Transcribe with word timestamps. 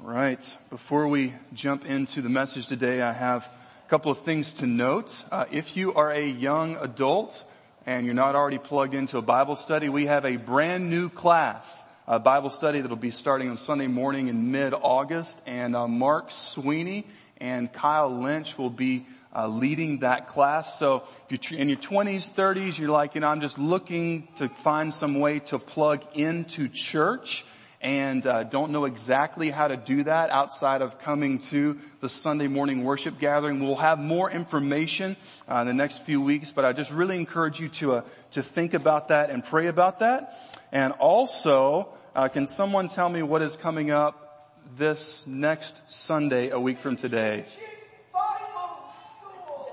Right. 0.00 0.56
Before 0.70 1.08
we 1.08 1.34
jump 1.54 1.84
into 1.84 2.22
the 2.22 2.28
message 2.28 2.68
today, 2.68 3.02
I 3.02 3.12
have 3.12 3.50
a 3.84 3.90
couple 3.90 4.12
of 4.12 4.18
things 4.18 4.54
to 4.54 4.66
note. 4.66 5.24
Uh, 5.32 5.46
if 5.50 5.76
you 5.76 5.92
are 5.94 6.12
a 6.12 6.24
young 6.24 6.76
adult 6.76 7.44
and 7.84 8.06
you're 8.06 8.14
not 8.14 8.36
already 8.36 8.58
plugged 8.58 8.94
into 8.94 9.18
a 9.18 9.22
Bible 9.22 9.56
study, 9.56 9.88
we 9.88 10.06
have 10.06 10.24
a 10.24 10.36
brand 10.36 10.88
new 10.88 11.08
class, 11.08 11.82
a 12.06 12.20
Bible 12.20 12.48
study 12.48 12.80
that'll 12.80 12.96
be 12.96 13.10
starting 13.10 13.50
on 13.50 13.58
Sunday 13.58 13.88
morning 13.88 14.28
in 14.28 14.52
mid-August. 14.52 15.36
And 15.46 15.74
uh, 15.74 15.88
Mark 15.88 16.30
Sweeney 16.30 17.04
and 17.38 17.72
Kyle 17.72 18.20
Lynch 18.20 18.56
will 18.56 18.70
be 18.70 19.04
uh, 19.34 19.48
leading 19.48 19.98
that 19.98 20.28
class. 20.28 20.78
So 20.78 21.08
if 21.28 21.50
you're 21.50 21.60
in 21.60 21.68
your 21.68 21.76
20s, 21.76 22.32
30s, 22.32 22.78
you're 22.78 22.88
like, 22.90 23.16
you 23.16 23.20
know, 23.20 23.28
I'm 23.28 23.40
just 23.40 23.58
looking 23.58 24.28
to 24.36 24.48
find 24.48 24.94
some 24.94 25.18
way 25.18 25.40
to 25.40 25.58
plug 25.58 26.04
into 26.14 26.68
church 26.68 27.44
and 27.80 28.26
uh, 28.26 28.42
don't 28.42 28.72
know 28.72 28.84
exactly 28.84 29.50
how 29.50 29.68
to 29.68 29.76
do 29.76 30.02
that 30.02 30.30
outside 30.30 30.82
of 30.82 30.98
coming 30.98 31.38
to 31.38 31.78
the 32.00 32.08
Sunday 32.08 32.48
morning 32.48 32.82
worship 32.84 33.18
gathering. 33.18 33.60
We'll 33.60 33.76
have 33.76 34.00
more 34.00 34.30
information 34.30 35.16
uh, 35.48 35.58
in 35.58 35.66
the 35.68 35.74
next 35.74 35.98
few 35.98 36.20
weeks, 36.20 36.50
but 36.50 36.64
I 36.64 36.72
just 36.72 36.90
really 36.90 37.16
encourage 37.16 37.60
you 37.60 37.68
to 37.68 37.92
uh, 37.94 38.02
to 38.32 38.42
think 38.42 38.74
about 38.74 39.08
that 39.08 39.30
and 39.30 39.44
pray 39.44 39.68
about 39.68 40.00
that. 40.00 40.36
And 40.72 40.92
also, 40.94 41.88
uh, 42.14 42.28
can 42.28 42.46
someone 42.46 42.88
tell 42.88 43.08
me 43.08 43.22
what 43.22 43.42
is 43.42 43.56
coming 43.56 43.90
up 43.90 44.56
this 44.76 45.24
next 45.26 45.80
Sunday, 45.88 46.50
a 46.50 46.58
week 46.58 46.78
from 46.78 46.96
today? 46.96 47.44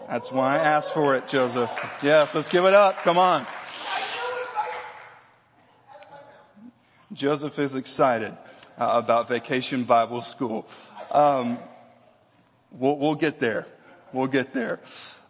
That's 0.07 0.31
why 0.31 0.55
I 0.55 0.63
asked 0.63 0.93
for 0.93 1.15
it, 1.15 1.27
Joseph. 1.27 1.71
Yes, 2.03 2.35
let's 2.35 2.47
give 2.49 2.65
it 2.65 2.75
up. 2.75 2.97
Come 2.97 3.17
on. 3.17 3.47
Joseph 7.15 7.57
is 7.59 7.75
excited 7.75 8.33
uh, 8.77 9.01
about 9.03 9.29
Vacation 9.29 9.85
Bible 9.85 10.19
School. 10.21 10.67
Um, 11.11 11.57
we'll, 12.71 12.97
we'll, 12.97 13.15
get 13.15 13.39
there. 13.39 13.65
We'll 14.11 14.27
get 14.27 14.51
there. 14.51 14.81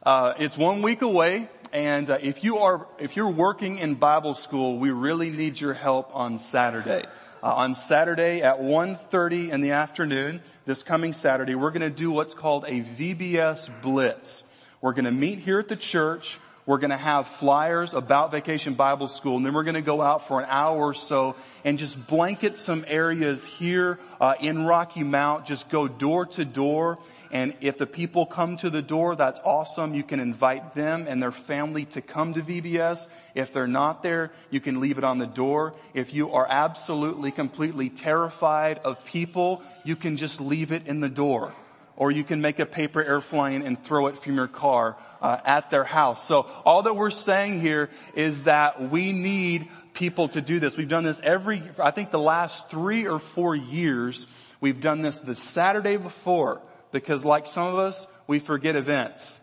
Uh, 0.02 0.34
it's 0.40 0.58
one 0.58 0.82
week 0.82 1.04
away, 1.04 1.48
and 1.72 2.10
uh, 2.10 2.18
if 2.20 2.44
you 2.44 2.58
are 2.58 2.88
if 2.98 3.16
you're 3.16 3.30
working 3.30 3.78
in 3.78 3.94
Bible 3.94 4.34
school, 4.34 4.80
we 4.80 4.90
really 4.90 5.30
need 5.30 5.62
your 5.62 5.76
help 5.76 6.10
on 6.16 6.40
Saturday. 6.40 7.04
Uh, 7.44 7.54
on 7.54 7.76
Saturday 7.76 8.42
at 8.42 8.62
1.30 8.62 9.52
in 9.52 9.62
the 9.62 9.72
afternoon, 9.72 10.42
this 10.66 10.82
coming 10.82 11.14
Saturday, 11.14 11.54
we're 11.54 11.70
going 11.70 11.82
to 11.82 11.92
do 11.92 12.10
what's 12.10 12.34
called 12.34 12.64
a 12.64 12.82
VBS 12.82 13.70
Blitz. 13.84 14.44
We're 14.82 14.94
going 14.94 15.06
to 15.06 15.12
meet 15.12 15.38
here 15.38 15.60
at 15.60 15.68
the 15.68 15.76
church. 15.76 16.40
We're 16.66 16.80
going 16.80 16.90
to 16.90 16.98
have 16.98 17.28
flyers 17.28 17.94
about 17.94 18.32
Vacation 18.32 18.74
Bible 18.74 19.08
School, 19.08 19.38
and 19.38 19.46
then 19.46 19.54
we're 19.54 19.64
going 19.64 19.76
to 19.76 19.82
go 19.82 20.02
out 20.02 20.28
for 20.28 20.40
an 20.40 20.48
hour 20.50 20.78
or 20.78 20.94
so 20.96 21.36
and 21.64 21.78
just 21.78 22.08
blanket 22.08 22.58
some 22.58 22.84
areas 22.88 23.46
here 23.46 24.00
uh, 24.20 24.34
in 24.40 24.64
Rocky 24.64 25.04
Mount. 25.04 25.46
Just 25.46 25.70
go 25.70 25.88
door 25.88 26.26
to 26.26 26.44
door, 26.44 26.98
and 27.32 27.54
if 27.62 27.78
the 27.78 27.86
people 27.86 28.26
come 28.26 28.58
to 28.58 28.72
the 28.72 28.82
door, 28.82 29.16
that's 29.16 29.40
awesome. 29.46 29.94
You 29.94 30.02
can 30.02 30.20
invite 30.20 30.74
them 30.74 31.06
and 31.08 31.22
their 31.22 31.32
family 31.32 31.86
to 31.86 32.02
come 32.02 32.34
to 32.34 32.42
VBS. 32.42 33.08
If 33.36 33.54
they're 33.54 33.68
not 33.68 34.02
there, 34.02 34.32
you 34.50 34.60
can 34.60 34.80
leave 34.80 34.98
it 34.98 35.04
on 35.04 35.20
the 35.20 35.28
door. 35.28 35.76
If 35.94 36.16
you 36.16 36.32
are 36.32 36.48
absolutely, 36.50 37.30
completely 37.30 37.90
terrified 37.90 38.80
of 38.80 39.06
people, 39.06 39.62
you 39.84 39.96
can 39.96 40.18
just 40.18 40.42
leave 40.42 40.72
it 40.72 40.88
in 40.88 41.00
the 41.00 41.10
door 41.10 41.54
or 41.98 42.12
you 42.12 42.24
can 42.24 42.42
make 42.42 42.60
a 42.60 42.66
paper 42.66 43.04
airplane 43.04 43.62
and 43.62 43.82
throw 43.84 44.08
it 44.08 44.20
from 44.20 44.36
your 44.36 44.48
car 44.48 44.98
uh, 45.22 45.38
at 45.46 45.70
their 45.70 45.84
house. 45.84 46.28
So 46.28 46.48
all 46.66 46.84
that 46.84 46.96
we're 46.96 47.10
saying 47.10 47.62
here 47.62 47.90
is 48.14 48.44
that 48.44 48.90
we 48.90 49.12
need 49.12 49.70
people 49.94 50.28
to 50.30 50.42
do 50.42 50.60
this. 50.60 50.78
We've 50.78 50.88
done 50.88 51.06
this 51.06 51.20
every, 51.24 51.64
I 51.80 51.92
think 51.92 52.12
the 52.12 52.20
last 52.20 52.70
three 52.70 53.08
or 53.08 53.20
four 53.20 53.56
years, 53.56 54.28
we've 54.60 54.82
done 54.82 55.02
this 55.02 55.20
the 55.20 55.36
Saturday 55.36 55.98
before 55.98 56.62
because 56.92 57.24
like 57.24 57.48
some 57.48 57.68
of 57.68 57.80
us, 57.80 58.06
we 58.28 58.40
forget 58.40 58.76
events. 58.76 59.40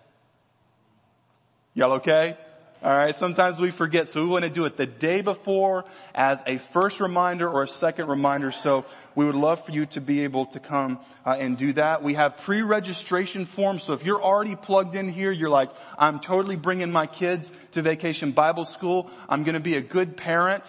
Y'all 1.74 1.92
okay? 1.92 2.36
Alright, 2.84 3.16
sometimes 3.16 3.60
we 3.60 3.70
forget, 3.70 4.08
so 4.08 4.20
we 4.22 4.26
want 4.26 4.42
to 4.42 4.50
do 4.50 4.64
it 4.64 4.76
the 4.76 4.86
day 4.86 5.22
before 5.22 5.84
as 6.16 6.42
a 6.48 6.58
first 6.58 6.98
reminder 6.98 7.48
or 7.48 7.62
a 7.62 7.68
second 7.68 8.08
reminder, 8.08 8.50
so 8.50 8.84
we 9.14 9.24
would 9.24 9.36
love 9.36 9.64
for 9.64 9.70
you 9.70 9.86
to 9.86 10.00
be 10.00 10.24
able 10.24 10.46
to 10.46 10.58
come 10.58 10.98
uh, 11.24 11.36
and 11.38 11.56
do 11.56 11.72
that. 11.74 12.02
We 12.02 12.14
have 12.14 12.38
pre-registration 12.38 13.44
forms, 13.44 13.84
so 13.84 13.92
if 13.92 14.04
you're 14.04 14.20
already 14.20 14.56
plugged 14.56 14.96
in 14.96 15.08
here, 15.08 15.30
you're 15.30 15.48
like, 15.48 15.70
I'm 15.96 16.18
totally 16.18 16.56
bringing 16.56 16.90
my 16.90 17.06
kids 17.06 17.52
to 17.70 17.82
Vacation 17.82 18.32
Bible 18.32 18.64
School, 18.64 19.08
I'm 19.28 19.44
gonna 19.44 19.60
be 19.60 19.76
a 19.76 19.80
good 19.80 20.16
parent, 20.16 20.64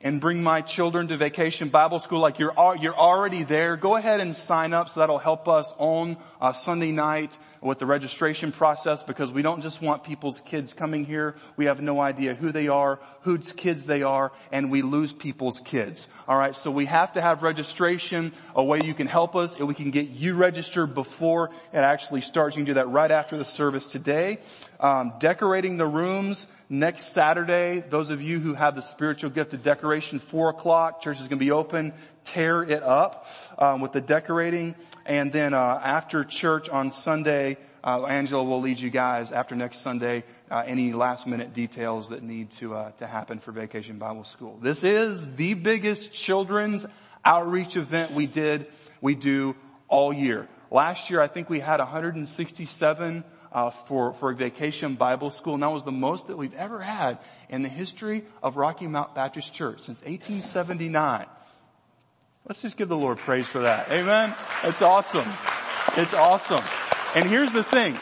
and 0.00 0.20
bring 0.20 0.42
my 0.42 0.60
children 0.60 1.08
to 1.08 1.16
vacation 1.16 1.68
Bible 1.68 1.98
school 1.98 2.20
like 2.20 2.38
you're, 2.38 2.54
you're 2.80 2.96
already 2.96 3.42
there, 3.42 3.76
go 3.76 3.96
ahead 3.96 4.20
and 4.20 4.36
sign 4.36 4.72
up 4.72 4.88
so 4.88 5.00
that'll 5.00 5.18
help 5.18 5.48
us 5.48 5.74
on 5.78 6.16
uh, 6.40 6.52
Sunday 6.52 6.92
night 6.92 7.36
with 7.60 7.80
the 7.80 7.86
registration 7.86 8.52
process 8.52 9.02
because 9.02 9.32
we 9.32 9.42
don't 9.42 9.60
just 9.60 9.82
want 9.82 10.04
people's 10.04 10.40
kids 10.42 10.72
coming 10.72 11.04
here. 11.04 11.34
We 11.56 11.64
have 11.64 11.82
no 11.82 12.00
idea 12.00 12.34
who 12.36 12.52
they 12.52 12.68
are, 12.68 13.00
whose 13.22 13.50
kids 13.50 13.86
they 13.86 14.04
are, 14.04 14.30
and 14.52 14.70
we 14.70 14.82
lose 14.82 15.12
people's 15.12 15.58
kids. 15.58 16.06
Alright, 16.28 16.54
so 16.54 16.70
we 16.70 16.84
have 16.86 17.14
to 17.14 17.20
have 17.20 17.42
registration, 17.42 18.32
a 18.54 18.62
way 18.62 18.80
you 18.84 18.94
can 18.94 19.08
help 19.08 19.34
us, 19.34 19.56
and 19.56 19.66
we 19.66 19.74
can 19.74 19.90
get 19.90 20.10
you 20.10 20.34
registered 20.34 20.94
before 20.94 21.50
it 21.72 21.78
actually 21.78 22.20
starts. 22.20 22.54
You 22.54 22.60
can 22.60 22.66
do 22.66 22.74
that 22.74 22.88
right 22.88 23.10
after 23.10 23.36
the 23.36 23.44
service 23.44 23.88
today. 23.88 24.38
Um, 24.78 25.14
decorating 25.18 25.76
the 25.76 25.86
rooms, 25.86 26.46
Next 26.70 27.14
Saturday, 27.14 27.82
those 27.88 28.10
of 28.10 28.20
you 28.20 28.38
who 28.38 28.52
have 28.52 28.74
the 28.74 28.82
spiritual 28.82 29.30
gift 29.30 29.52
to 29.52 29.56
of 29.56 29.62
decoration, 29.88 30.18
four 30.18 30.50
o'clock, 30.50 31.00
church 31.00 31.16
is 31.16 31.28
going 31.28 31.38
to 31.38 31.44
be 31.44 31.50
open. 31.50 31.94
Tear 32.26 32.62
it 32.62 32.82
up 32.82 33.26
um, 33.58 33.80
with 33.80 33.92
the 33.92 34.02
decorating, 34.02 34.74
and 35.06 35.32
then 35.32 35.54
uh, 35.54 35.80
after 35.82 36.24
church 36.24 36.68
on 36.68 36.92
Sunday, 36.92 37.56
uh, 37.82 38.04
Angela 38.04 38.44
will 38.44 38.60
lead 38.60 38.78
you 38.78 38.90
guys 38.90 39.32
after 39.32 39.54
next 39.54 39.78
Sunday. 39.78 40.24
Uh, 40.50 40.62
any 40.66 40.92
last 40.92 41.26
minute 41.26 41.54
details 41.54 42.10
that 42.10 42.22
need 42.22 42.50
to 42.50 42.74
uh, 42.74 42.90
to 42.98 43.06
happen 43.06 43.38
for 43.38 43.50
Vacation 43.50 43.96
Bible 43.96 44.24
School. 44.24 44.58
This 44.60 44.84
is 44.84 45.36
the 45.36 45.54
biggest 45.54 46.12
children's 46.12 46.84
outreach 47.24 47.74
event 47.74 48.12
we 48.12 48.26
did 48.26 48.66
we 49.00 49.14
do 49.14 49.56
all 49.88 50.12
year. 50.12 50.48
Last 50.70 51.08
year, 51.08 51.22
I 51.22 51.28
think 51.28 51.48
we 51.48 51.60
had 51.60 51.80
167 51.80 53.24
uh, 53.52 53.70
for, 53.70 54.12
for 54.14 54.30
a 54.30 54.34
vacation 54.34 54.94
Bible 54.94 55.30
school, 55.30 55.54
and 55.54 55.62
that 55.62 55.70
was 55.70 55.84
the 55.84 55.92
most 55.92 56.26
that 56.26 56.36
we've 56.36 56.54
ever 56.54 56.80
had 56.80 57.18
in 57.48 57.62
the 57.62 57.68
history 57.68 58.24
of 58.42 58.56
Rocky 58.56 58.86
Mount 58.86 59.14
Baptist 59.14 59.52
Church 59.52 59.80
since 59.80 60.00
1879. 60.00 61.26
Let's 62.46 62.62
just 62.62 62.76
give 62.76 62.88
the 62.88 62.96
Lord 62.96 63.18
praise 63.18 63.46
for 63.46 63.60
that. 63.62 63.90
Amen. 63.90 64.34
It's 64.64 64.82
awesome. 64.82 65.28
It's 65.96 66.14
awesome. 66.14 66.64
And 67.14 67.28
here's 67.28 67.52
the 67.52 67.64
thing. 67.64 67.98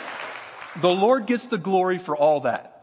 The 0.81 0.91
Lord 0.91 1.27
gets 1.27 1.47
the 1.47 1.59
glory 1.59 1.99
for 1.99 2.17
all 2.17 2.41
that. 2.41 2.76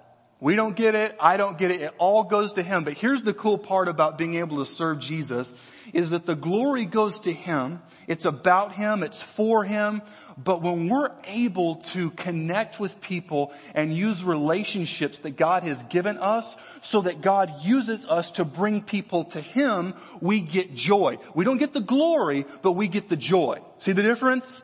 We 0.43 0.57
don't 0.57 0.75
get 0.75 0.93
it. 0.93 1.15
I 1.21 1.37
don't 1.37 1.57
get 1.57 1.71
it. 1.71 1.79
It 1.79 1.93
all 1.97 2.25
goes 2.25 2.51
to 2.53 2.63
Him. 2.63 2.83
But 2.83 2.95
here's 2.95 3.23
the 3.23 3.33
cool 3.33 3.57
part 3.57 3.87
about 3.87 4.17
being 4.17 4.35
able 4.35 4.57
to 4.57 4.65
serve 4.65 4.99
Jesus 4.99 5.49
is 5.93 6.09
that 6.09 6.25
the 6.25 6.35
glory 6.35 6.83
goes 6.83 7.21
to 7.21 7.31
Him. 7.31 7.81
It's 8.07 8.25
about 8.25 8.73
Him. 8.75 9.03
It's 9.03 9.21
for 9.21 9.63
Him. 9.63 10.01
But 10.37 10.61
when 10.61 10.89
we're 10.89 11.11
able 11.23 11.77
to 11.93 12.09
connect 12.09 12.77
with 12.77 12.99
people 12.99 13.53
and 13.73 13.95
use 13.95 14.21
relationships 14.21 15.19
that 15.19 15.37
God 15.37 15.63
has 15.63 15.81
given 15.83 16.17
us 16.17 16.57
so 16.81 17.03
that 17.03 17.21
God 17.21 17.61
uses 17.61 18.05
us 18.05 18.31
to 18.31 18.43
bring 18.43 18.81
people 18.81 19.23
to 19.25 19.39
Him, 19.39 19.93
we 20.19 20.41
get 20.41 20.75
joy. 20.75 21.19
We 21.33 21.45
don't 21.45 21.57
get 21.57 21.73
the 21.73 21.79
glory, 21.79 22.45
but 22.61 22.73
we 22.73 22.89
get 22.89 23.07
the 23.07 23.15
joy. 23.15 23.61
See 23.77 23.93
the 23.93 24.03
difference? 24.03 24.61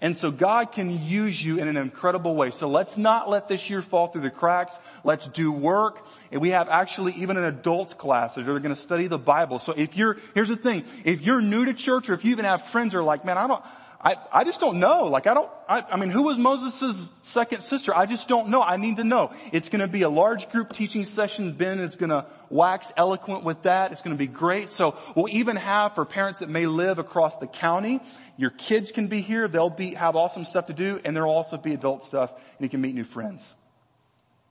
And 0.00 0.14
so 0.14 0.30
God 0.30 0.72
can 0.72 0.90
use 1.06 1.42
you 1.42 1.58
in 1.58 1.68
an 1.68 1.78
incredible 1.78 2.34
way. 2.36 2.50
So 2.50 2.68
let's 2.68 2.98
not 2.98 3.30
let 3.30 3.48
this 3.48 3.70
year 3.70 3.80
fall 3.80 4.08
through 4.08 4.22
the 4.22 4.30
cracks. 4.30 4.76
Let's 5.04 5.26
do 5.26 5.50
work. 5.50 6.06
And 6.30 6.42
we 6.42 6.50
have 6.50 6.68
actually 6.68 7.14
even 7.14 7.38
an 7.38 7.44
adults 7.44 7.94
class 7.94 8.34
that 8.34 8.46
are 8.46 8.60
going 8.60 8.74
to 8.74 8.80
study 8.80 9.06
the 9.06 9.18
Bible. 9.18 9.58
So 9.58 9.72
if 9.72 9.96
you're, 9.96 10.18
here's 10.34 10.50
the 10.50 10.56
thing, 10.56 10.84
if 11.04 11.22
you're 11.22 11.40
new 11.40 11.64
to 11.64 11.72
church 11.72 12.10
or 12.10 12.12
if 12.12 12.26
you 12.26 12.32
even 12.32 12.44
have 12.44 12.66
friends 12.66 12.92
who 12.92 12.98
are 12.98 13.04
like, 13.04 13.24
man, 13.24 13.38
I 13.38 13.46
don't, 13.46 13.64
I, 14.00 14.16
I 14.32 14.44
just 14.44 14.60
don't 14.60 14.78
know. 14.78 15.04
Like 15.04 15.26
I 15.26 15.34
don't, 15.34 15.50
I, 15.68 15.82
I 15.82 15.96
mean, 15.96 16.10
who 16.10 16.22
was 16.22 16.38
Moses' 16.38 17.08
second 17.22 17.62
sister? 17.62 17.96
I 17.96 18.06
just 18.06 18.28
don't 18.28 18.48
know. 18.48 18.62
I 18.62 18.76
need 18.76 18.98
to 18.98 19.04
know. 19.04 19.32
It's 19.52 19.68
going 19.68 19.80
to 19.80 19.88
be 19.88 20.02
a 20.02 20.08
large 20.08 20.50
group 20.50 20.72
teaching 20.72 21.04
session. 21.04 21.52
Ben 21.52 21.78
is 21.78 21.94
going 21.94 22.10
to 22.10 22.26
wax 22.50 22.92
eloquent 22.96 23.44
with 23.44 23.62
that. 23.62 23.92
It's 23.92 24.02
going 24.02 24.14
to 24.14 24.18
be 24.18 24.26
great. 24.26 24.72
So 24.72 24.96
we'll 25.14 25.30
even 25.30 25.56
have 25.56 25.94
for 25.94 26.04
parents 26.04 26.40
that 26.40 26.48
may 26.48 26.66
live 26.66 26.98
across 26.98 27.36
the 27.36 27.46
county, 27.46 28.00
your 28.36 28.50
kids 28.50 28.92
can 28.92 29.08
be 29.08 29.22
here. 29.22 29.48
They'll 29.48 29.70
be, 29.70 29.94
have 29.94 30.14
awesome 30.14 30.44
stuff 30.44 30.66
to 30.66 30.74
do 30.74 31.00
and 31.04 31.16
there'll 31.16 31.32
also 31.32 31.56
be 31.56 31.74
adult 31.74 32.04
stuff 32.04 32.30
and 32.32 32.64
you 32.64 32.68
can 32.68 32.80
meet 32.80 32.94
new 32.94 33.04
friends. 33.04 33.54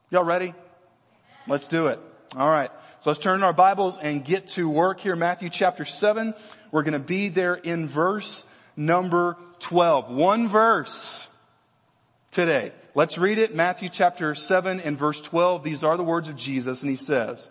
Y'all 0.09 0.24
ready? 0.24 0.53
Let's 1.47 1.68
do 1.68 1.88
it. 1.88 2.00
All 2.36 2.50
right. 2.50 2.71
So 3.01 3.12
let's 3.12 3.19
turn 3.19 3.44
our 3.44 3.53
Bibles 3.53 3.97
and 4.01 4.25
get 4.25 4.47
to 4.50 4.68
work 4.68 5.00
here. 5.00 5.15
Matthew 5.15 5.50
chapter 5.50 5.86
7. 5.86 6.33
We're 6.71 6.83
going 6.83 6.94
to 6.94 7.00
be 7.00 7.30
there 7.30 7.53
in 7.53 7.88
verse 7.88 8.45
number 8.75 9.38
12. 9.60 10.10
One 10.10 10.50
verse 10.50 11.27
today. 12.31 12.72
Let's 12.94 13.18
read 13.18 13.39
it. 13.39 13.56
Matthew 13.56 13.89
chapter 13.89 14.36
7 14.36 14.80
and 14.80 14.98
verse 14.98 15.19
12. 15.22 15.63
These 15.63 15.83
are 15.83 15.98
the 15.98 16.04
words 16.04 16.30
of 16.30 16.36
Jesus 16.36 16.81
and 16.81 16.89
he 16.89 16.98
says, 16.98 17.50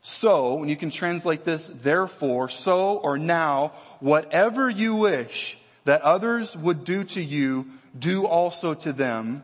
so, 0.00 0.60
and 0.60 0.70
you 0.70 0.76
can 0.76 0.90
translate 0.90 1.44
this, 1.44 1.68
therefore, 1.68 2.48
so 2.48 2.96
or 2.96 3.18
now, 3.18 3.72
whatever 4.00 4.70
you 4.70 4.94
wish 4.94 5.58
that 5.84 6.02
others 6.02 6.56
would 6.56 6.84
do 6.84 7.04
to 7.04 7.22
you, 7.22 7.66
do 7.98 8.24
also 8.24 8.74
to 8.74 8.92
them. 8.92 9.42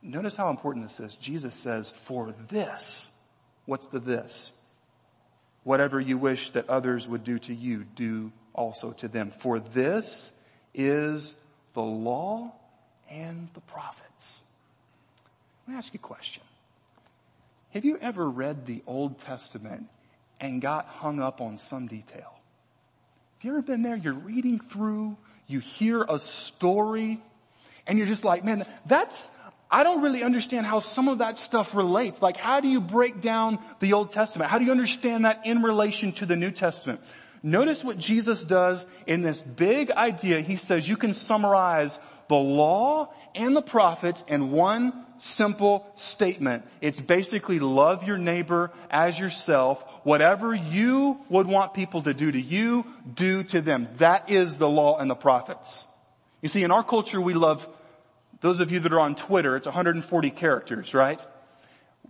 Notice 0.00 0.36
how 0.36 0.50
important 0.50 0.86
this 0.86 1.00
is. 1.00 1.16
Jesus 1.16 1.54
says, 1.54 1.90
for 1.90 2.34
this, 2.48 3.10
what's 3.66 3.86
the 3.88 3.98
this? 3.98 4.52
Whatever 5.64 6.00
you 6.00 6.16
wish 6.16 6.50
that 6.50 6.68
others 6.70 7.06
would 7.08 7.24
do 7.24 7.38
to 7.40 7.54
you, 7.54 7.84
do 7.84 8.32
also 8.54 8.92
to 8.92 9.08
them. 9.08 9.30
For 9.30 9.58
this 9.58 10.30
is 10.74 11.34
the 11.74 11.82
law 11.82 12.52
and 13.10 13.48
the 13.54 13.60
prophets. 13.60 14.42
Let 15.66 15.72
me 15.72 15.78
ask 15.78 15.92
you 15.92 16.00
a 16.02 16.06
question. 16.06 16.42
Have 17.70 17.84
you 17.84 17.98
ever 18.00 18.28
read 18.28 18.66
the 18.66 18.82
Old 18.86 19.18
Testament 19.18 19.86
and 20.40 20.60
got 20.60 20.86
hung 20.86 21.20
up 21.20 21.40
on 21.40 21.58
some 21.58 21.86
detail? 21.86 22.32
Have 23.38 23.44
you 23.44 23.50
ever 23.52 23.62
been 23.62 23.82
there? 23.82 23.96
You're 23.96 24.12
reading 24.12 24.60
through, 24.60 25.16
you 25.46 25.60
hear 25.60 26.04
a 26.08 26.18
story, 26.20 27.20
and 27.86 27.98
you're 27.98 28.06
just 28.06 28.24
like, 28.24 28.44
man, 28.44 28.64
that's, 28.86 29.30
I 29.70 29.84
don't 29.84 30.02
really 30.02 30.22
understand 30.22 30.66
how 30.66 30.80
some 30.80 31.08
of 31.08 31.18
that 31.18 31.38
stuff 31.38 31.74
relates. 31.74 32.20
Like 32.20 32.36
how 32.36 32.60
do 32.60 32.68
you 32.68 32.80
break 32.80 33.20
down 33.20 33.58
the 33.80 33.94
Old 33.94 34.12
Testament? 34.12 34.50
How 34.50 34.58
do 34.58 34.64
you 34.64 34.70
understand 34.70 35.24
that 35.24 35.46
in 35.46 35.62
relation 35.62 36.12
to 36.12 36.26
the 36.26 36.36
New 36.36 36.50
Testament? 36.50 37.00
Notice 37.42 37.82
what 37.82 37.98
Jesus 37.98 38.42
does 38.42 38.84
in 39.06 39.22
this 39.22 39.40
big 39.40 39.90
idea. 39.90 40.40
He 40.40 40.56
says 40.56 40.86
you 40.86 40.96
can 40.96 41.12
summarize 41.14 41.98
the 42.28 42.36
law 42.36 43.12
and 43.34 43.56
the 43.56 43.62
prophets 43.62 44.22
in 44.28 44.52
one 44.52 45.04
simple 45.18 45.86
statement. 45.96 46.64
It's 46.80 47.00
basically 47.00 47.58
love 47.58 48.04
your 48.04 48.18
neighbor 48.18 48.72
as 48.90 49.18
yourself. 49.18 49.84
Whatever 50.04 50.54
you 50.54 51.20
would 51.28 51.46
want 51.46 51.74
people 51.74 52.02
to 52.02 52.14
do 52.14 52.30
to 52.30 52.40
you, 52.40 52.84
do 53.12 53.42
to 53.44 53.60
them. 53.60 53.88
That 53.98 54.30
is 54.30 54.56
the 54.56 54.68
law 54.68 54.98
and 54.98 55.10
the 55.10 55.14
prophets. 55.14 55.84
You 56.42 56.48
see, 56.48 56.62
in 56.62 56.70
our 56.70 56.82
culture 56.82 57.20
we 57.20 57.34
love, 57.34 57.68
those 58.40 58.60
of 58.60 58.70
you 58.70 58.80
that 58.80 58.92
are 58.92 59.00
on 59.00 59.14
Twitter, 59.14 59.56
it's 59.56 59.66
140 59.66 60.30
characters, 60.30 60.94
right? 60.94 61.24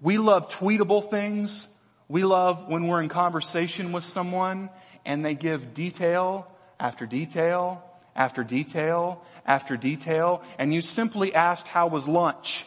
We 0.01 0.19
love 0.19 0.51
tweetable 0.51 1.11
things. 1.11 1.67
We 2.09 2.25
love 2.25 2.69
when 2.69 2.87
we're 2.87 3.03
in 3.03 3.09
conversation 3.09 3.93
with 3.93 4.05
someone 4.05 4.71
and 5.05 5.25
they 5.25 5.35
give 5.35 5.75
detail 5.75 6.47
after 6.79 7.07
detail 7.07 7.83
after 8.15 8.45
detail 8.45 9.25
after 9.47 9.77
detail 9.77 10.43
and 10.59 10.73
you 10.73 10.83
simply 10.83 11.35
asked 11.35 11.67
how 11.69 11.89
was 11.89 12.07
lunch. 12.07 12.65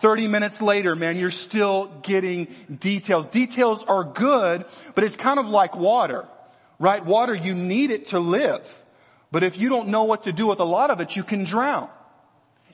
30 0.00 0.28
minutes 0.28 0.60
later, 0.60 0.94
man, 0.94 1.16
you're 1.16 1.30
still 1.30 1.86
getting 2.02 2.54
details. 2.78 3.28
Details 3.28 3.82
are 3.82 4.04
good, 4.04 4.64
but 4.94 5.04
it's 5.04 5.16
kind 5.16 5.38
of 5.38 5.46
like 5.46 5.74
water, 5.74 6.26
right? 6.78 7.04
Water, 7.04 7.34
you 7.34 7.54
need 7.54 7.90
it 7.90 8.06
to 8.06 8.18
live. 8.18 8.82
But 9.32 9.42
if 9.42 9.58
you 9.58 9.68
don't 9.68 9.88
know 9.88 10.04
what 10.04 10.24
to 10.24 10.32
do 10.32 10.46
with 10.46 10.60
a 10.60 10.64
lot 10.64 10.90
of 10.90 11.00
it, 11.00 11.16
you 11.16 11.22
can 11.22 11.44
drown. 11.44 11.88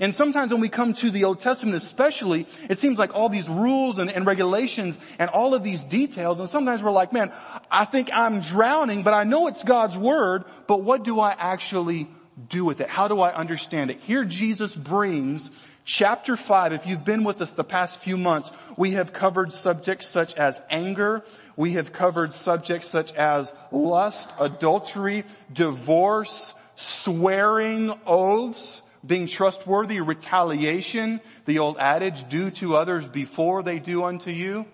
And 0.03 0.13
sometimes 0.13 0.51
when 0.51 0.61
we 0.61 0.69
come 0.69 0.95
to 0.95 1.13
the 1.13 1.23
Old 1.23 1.39
Testament 1.39 1.77
especially, 1.77 2.49
it 2.69 2.81
seems 2.81 2.99
like 2.99 3.15
all 3.15 3.29
these 3.29 3.49
rules 3.49 3.99
and, 3.99 4.11
and, 4.11 4.27
regulations 4.27 4.99
and 5.21 5.31
all 5.31 5.55
of 5.55 5.63
these 5.63 5.85
details, 5.85 6.41
and 6.41 6.49
sometimes 6.49 6.83
we're 6.83 6.91
like, 6.91 7.13
man, 7.13 7.31
I 7.71 7.85
think 7.85 8.11
I'm 8.13 8.41
drowning, 8.41 9.05
but 9.05 9.15
I 9.15 9.23
know 9.23 9.47
it's 9.47 9.63
God's 9.63 9.97
Word, 9.97 10.43
but 10.67 10.83
what 10.83 11.05
do 11.05 11.21
I 11.21 11.31
actually 11.31 12.11
do 12.49 12.65
with 12.65 12.81
it? 12.81 12.89
How 12.89 13.07
do 13.07 13.21
I 13.21 13.33
understand 13.33 13.93
it? 13.93 14.01
Here 14.01 14.25
Jesus 14.25 14.75
brings 14.75 15.53
chapter 15.85 16.35
5, 16.37 16.73
if 16.73 16.85
you've 16.85 17.05
been 17.05 17.23
with 17.23 17.41
us 17.41 17.53
the 17.53 17.63
past 17.63 17.99
few 17.99 18.17
months, 18.17 18.51
we 18.77 18.93
have 18.93 19.13
covered 19.13 19.53
subjects 19.53 20.09
such 20.09 20.35
as 20.35 20.61
anger, 20.69 21.23
we 21.55 21.75
have 21.75 21.93
covered 21.93 22.35
subjects 22.35 22.89
such 22.89 23.13
as 23.13 23.53
lust, 23.71 24.29
adultery, 24.41 25.23
divorce, 25.53 26.55
swearing, 26.75 27.95
oaths, 28.05 28.83
being 29.05 29.27
trustworthy, 29.27 30.01
retaliation, 30.01 31.21
the 31.45 31.59
old 31.59 31.77
adage, 31.79 32.29
do 32.29 32.51
to 32.53 32.77
others 32.77 33.07
before 33.07 33.63
they 33.63 33.79
do 33.79 34.05
unto 34.05 34.31
you. 34.31 34.67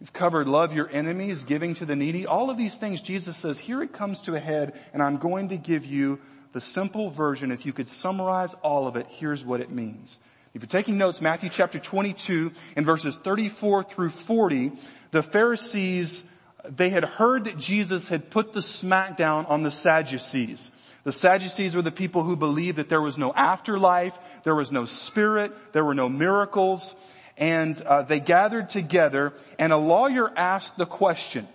We've 0.00 0.12
covered 0.12 0.48
love 0.48 0.72
your 0.72 0.90
enemies, 0.90 1.44
giving 1.44 1.74
to 1.74 1.86
the 1.86 1.94
needy. 1.94 2.26
All 2.26 2.50
of 2.50 2.58
these 2.58 2.76
things, 2.76 3.00
Jesus 3.00 3.36
says, 3.36 3.58
here 3.58 3.82
it 3.82 3.92
comes 3.92 4.20
to 4.22 4.34
a 4.34 4.40
head 4.40 4.78
and 4.92 5.02
I'm 5.02 5.18
going 5.18 5.50
to 5.50 5.56
give 5.56 5.86
you 5.86 6.18
the 6.52 6.60
simple 6.60 7.10
version. 7.10 7.52
If 7.52 7.66
you 7.66 7.72
could 7.72 7.88
summarize 7.88 8.54
all 8.62 8.88
of 8.88 8.96
it, 8.96 9.06
here's 9.08 9.44
what 9.44 9.60
it 9.60 9.70
means. 9.70 10.18
If 10.54 10.62
you're 10.62 10.68
taking 10.68 10.98
notes, 10.98 11.20
Matthew 11.20 11.48
chapter 11.50 11.78
22 11.78 12.52
and 12.76 12.84
verses 12.84 13.16
34 13.16 13.84
through 13.84 14.10
40, 14.10 14.72
the 15.10 15.22
Pharisees, 15.22 16.24
they 16.68 16.90
had 16.90 17.04
heard 17.04 17.44
that 17.44 17.56
Jesus 17.56 18.08
had 18.08 18.30
put 18.30 18.52
the 18.52 18.60
smackdown 18.60 19.48
on 19.48 19.62
the 19.62 19.70
Sadducees. 19.70 20.70
The 21.04 21.12
Sadducees 21.12 21.74
were 21.74 21.82
the 21.82 21.90
people 21.90 22.22
who 22.22 22.36
believed 22.36 22.76
that 22.78 22.88
there 22.88 23.02
was 23.02 23.18
no 23.18 23.32
afterlife, 23.32 24.16
there 24.44 24.54
was 24.54 24.70
no 24.70 24.84
spirit, 24.84 25.52
there 25.72 25.84
were 25.84 25.94
no 25.94 26.08
miracles, 26.08 26.94
and 27.36 27.80
uh, 27.82 28.02
they 28.02 28.20
gathered 28.20 28.70
together 28.70 29.32
and 29.58 29.72
a 29.72 29.76
lawyer 29.76 30.30
asked 30.36 30.76
the 30.76 30.86
question 30.86 31.48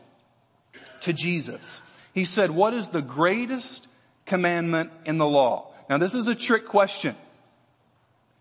to 1.02 1.14
Jesus. 1.14 1.80
He 2.14 2.26
said, 2.26 2.52
what 2.52 2.74
is 2.74 2.90
the 2.90 3.02
greatest 3.02 3.88
commandment 4.26 4.92
in 5.06 5.18
the 5.18 5.28
law? 5.28 5.72
Now 5.90 5.98
this 5.98 6.14
is 6.14 6.28
a 6.28 6.36
trick 6.36 6.68
question. 6.68 7.16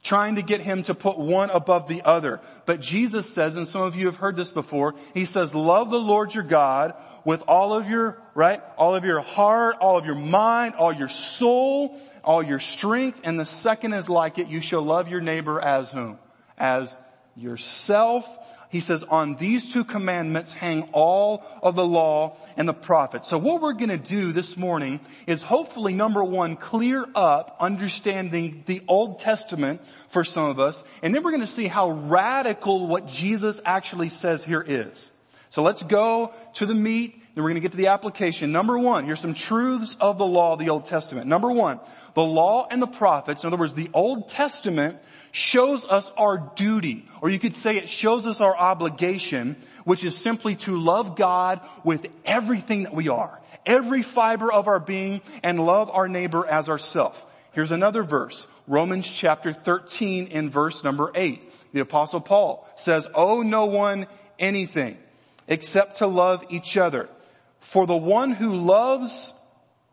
Trying 0.03 0.37
to 0.37 0.43
get 0.43 0.61
him 0.61 0.85
to 0.85 0.95
put 0.95 1.19
one 1.19 1.51
above 1.51 1.89
the 1.89 2.03
other. 2.03 2.41
But 2.65 2.81
Jesus 2.81 3.29
says, 3.29 3.57
and 3.57 3.67
some 3.67 3.83
of 3.83 3.97
you 3.97 4.07
have 4.07 4.17
heard 4.17 4.37
this 4.37 4.51
before, 4.51 4.95
he 5.15 5.25
says, 5.25 5.53
love 5.53 5.91
the 5.91 5.99
Lord 5.99 6.33
your 6.33 6.45
God 6.45 6.95
with 7.27 7.43
all 7.49 7.75
of 7.75 7.91
your, 7.91 8.23
right? 8.35 8.63
All 8.79 8.95
of 8.95 9.05
your 9.05 9.21
heart, 9.21 9.79
all 9.81 9.99
of 9.99 10.07
your 10.07 10.15
mind, 10.15 10.77
all 10.77 10.93
your 10.93 11.09
soul, 11.09 12.01
all 12.23 12.41
your 12.41 12.61
strength. 12.61 13.21
And 13.25 13.39
the 13.39 13.45
second 13.45 13.95
is 13.95 14.09
like 14.09 14.39
it, 14.39 14.47
you 14.47 14.61
shall 14.61 14.83
love 14.83 15.09
your 15.09 15.21
neighbor 15.21 15.61
as 15.61 15.91
whom? 15.91 16.19
As 16.57 16.97
yourself. 17.35 18.27
He 18.69 18.79
says, 18.79 19.03
on 19.03 19.35
these 19.35 19.73
two 19.73 19.83
commandments 19.83 20.53
hang 20.53 20.89
all 20.93 21.43
of 21.65 21.75
the 21.75 21.85
law 21.85 22.37
and 22.57 22.69
the 22.69 22.73
prophets. 22.73 23.27
So 23.27 23.39
what 23.39 23.61
we're 23.61 23.73
gonna 23.73 23.99
do 23.99 24.31
this 24.31 24.57
morning 24.57 25.01
is 25.27 25.43
hopefully 25.43 25.95
number 25.95 26.23
one, 26.23 26.55
clear 26.55 27.05
up 27.17 27.57
understanding 27.59 28.63
the 28.67 28.83
Old 28.87 29.19
Testament 29.19 29.81
for 30.11 30.23
some 30.23 30.45
of 30.45 30.61
us. 30.61 30.85
And 31.03 31.13
then 31.13 31.25
we're 31.25 31.33
gonna 31.33 31.49
see 31.49 31.67
how 31.67 31.91
radical 31.91 32.87
what 32.87 33.09
Jesus 33.09 33.61
actually 33.65 34.11
says 34.11 34.45
here 34.45 34.65
is. 34.65 35.11
So 35.57 35.63
let's 35.63 35.83
go 35.83 36.35
to 36.57 36.67
the 36.67 36.75
meat, 36.75 37.19
then 37.35 37.43
we're 37.43 37.49
going 37.49 37.55
to 37.55 37.61
get 37.61 37.71
to 37.71 37.79
the 37.79 37.87
application. 37.87 38.53
Number 38.53 38.79
one, 38.79 39.07
here's 39.07 39.21
some 39.21 39.33
truths 39.33 39.97
of 39.99 40.19
the 40.19 40.27
law 40.27 40.53
of 40.53 40.59
the 40.59 40.69
Old 40.69 40.85
Testament. 40.85 41.29
Number 41.29 41.51
one, 41.51 41.81
the 42.13 42.23
law 42.23 42.69
and 42.71 42.83
the 42.83 42.87
prophets, 42.87 43.43
in 43.43 43.47
other 43.47 43.57
words, 43.57 43.73
the 43.73 43.89
Old 43.95 44.29
Testament 44.29 44.99
shows 45.33 45.87
us 45.87 46.13
our 46.19 46.53
duty, 46.57 47.09
or 47.23 47.31
you 47.31 47.39
could 47.39 47.55
say 47.55 47.79
it 47.79 47.89
shows 47.89 48.27
us 48.27 48.43
our 48.43 48.55
obligation, 48.55 49.57
which 49.85 50.05
is 50.05 50.15
simply 50.15 50.57
to 50.57 50.79
love 50.79 51.17
God 51.17 51.63
with 51.85 52.05
everything 52.27 52.83
that 52.83 52.93
we 52.93 53.09
are, 53.09 53.41
every 53.65 54.03
fiber 54.03 54.53
of 54.53 54.69
our 54.69 54.79
being, 54.79 55.23
and 55.43 55.59
love 55.59 55.89
our 55.91 56.07
neighbor 56.07 56.47
as 56.47 56.69
ourself. 56.69 57.25
Here's 57.53 57.71
another 57.71 58.03
verse, 58.03 58.47
Romans 58.67 59.09
chapter 59.09 59.55
13 59.55 60.27
in 60.27 60.51
verse 60.51 60.85
number 60.85 61.13
8. 61.15 61.41
The 61.73 61.81
apostle 61.81 62.21
Paul 62.21 62.69
says, 62.77 63.09
owe 63.15 63.41
no 63.41 63.65
one 63.65 64.07
anything 64.39 64.99
except 65.49 65.99
to 65.99 66.07
love 66.07 66.45
each 66.51 66.77
other. 66.77 67.09
For 67.61 67.87
the 67.87 67.97
one 67.97 68.31
who 68.31 68.55
loves 68.55 69.33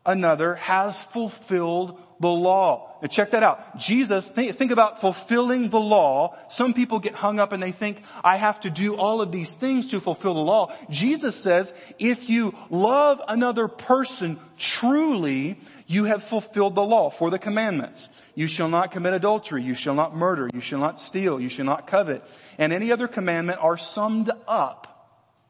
another 0.05 0.55
has 0.55 0.97
fulfilled 0.97 1.99
the 2.19 2.29
law. 2.29 2.97
Now 3.01 3.07
check 3.07 3.31
that 3.31 3.43
out. 3.43 3.77
Jesus, 3.77 4.25
think, 4.25 4.55
think, 4.55 4.71
about 4.71 5.01
fulfilling 5.01 5.69
the 5.69 5.79
law. 5.79 6.37
Some 6.47 6.73
people 6.73 6.99
get 6.99 7.15
hung 7.15 7.39
up 7.39 7.51
and 7.51 7.61
they 7.61 7.71
think, 7.71 8.01
I 8.23 8.37
have 8.37 8.61
to 8.61 8.69
do 8.69 8.95
all 8.95 9.21
of 9.21 9.31
these 9.31 9.53
things 9.53 9.89
to 9.89 9.99
fulfill 9.99 10.33
the 10.33 10.39
law. 10.39 10.73
Jesus 10.89 11.35
says, 11.35 11.73
if 11.99 12.29
you 12.29 12.55
love 12.69 13.21
another 13.27 13.67
person 13.67 14.39
truly, 14.57 15.59
you 15.85 16.05
have 16.05 16.23
fulfilled 16.23 16.75
the 16.75 16.83
law 16.83 17.09
for 17.09 17.29
the 17.29 17.39
commandments. 17.39 18.07
You 18.35 18.47
shall 18.47 18.69
not 18.69 18.91
commit 18.91 19.13
adultery. 19.13 19.63
You 19.63 19.73
shall 19.73 19.95
not 19.95 20.15
murder. 20.15 20.49
You 20.53 20.61
shall 20.61 20.79
not 20.79 20.99
steal. 20.99 21.41
You 21.41 21.49
shall 21.49 21.65
not 21.65 21.87
covet. 21.87 22.23
And 22.57 22.71
any 22.71 22.91
other 22.91 23.07
commandment 23.07 23.59
are 23.61 23.77
summed 23.77 24.31
up 24.47 24.92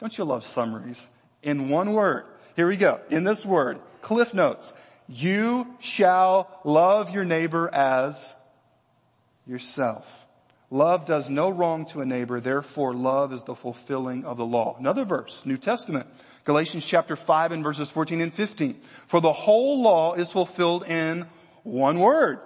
don't 0.03 0.17
you 0.17 0.25
love 0.25 0.45
summaries? 0.45 1.09
In 1.41 1.69
one 1.69 1.93
word. 1.93 2.25
Here 2.57 2.67
we 2.67 2.75
go. 2.75 2.99
In 3.09 3.23
this 3.23 3.45
word, 3.45 3.79
cliff 4.01 4.33
notes. 4.33 4.73
You 5.07 5.65
shall 5.79 6.59
love 6.65 7.11
your 7.11 7.23
neighbor 7.23 7.73
as 7.73 8.35
yourself. 9.47 10.05
Love 10.69 11.05
does 11.05 11.29
no 11.29 11.49
wrong 11.49 11.85
to 11.85 12.01
a 12.01 12.05
neighbor, 12.05 12.39
therefore 12.39 12.93
love 12.93 13.31
is 13.31 13.43
the 13.43 13.55
fulfilling 13.55 14.25
of 14.25 14.37
the 14.37 14.45
law. 14.45 14.75
Another 14.77 15.05
verse, 15.05 15.45
New 15.45 15.57
Testament, 15.57 16.07
Galatians 16.43 16.83
chapter 16.83 17.15
5 17.15 17.51
and 17.53 17.63
verses 17.63 17.89
14 17.89 18.19
and 18.19 18.33
15. 18.33 18.81
For 19.07 19.21
the 19.21 19.31
whole 19.31 19.81
law 19.81 20.15
is 20.15 20.31
fulfilled 20.31 20.85
in 20.85 21.27
one 21.63 21.99
word. 21.99 22.39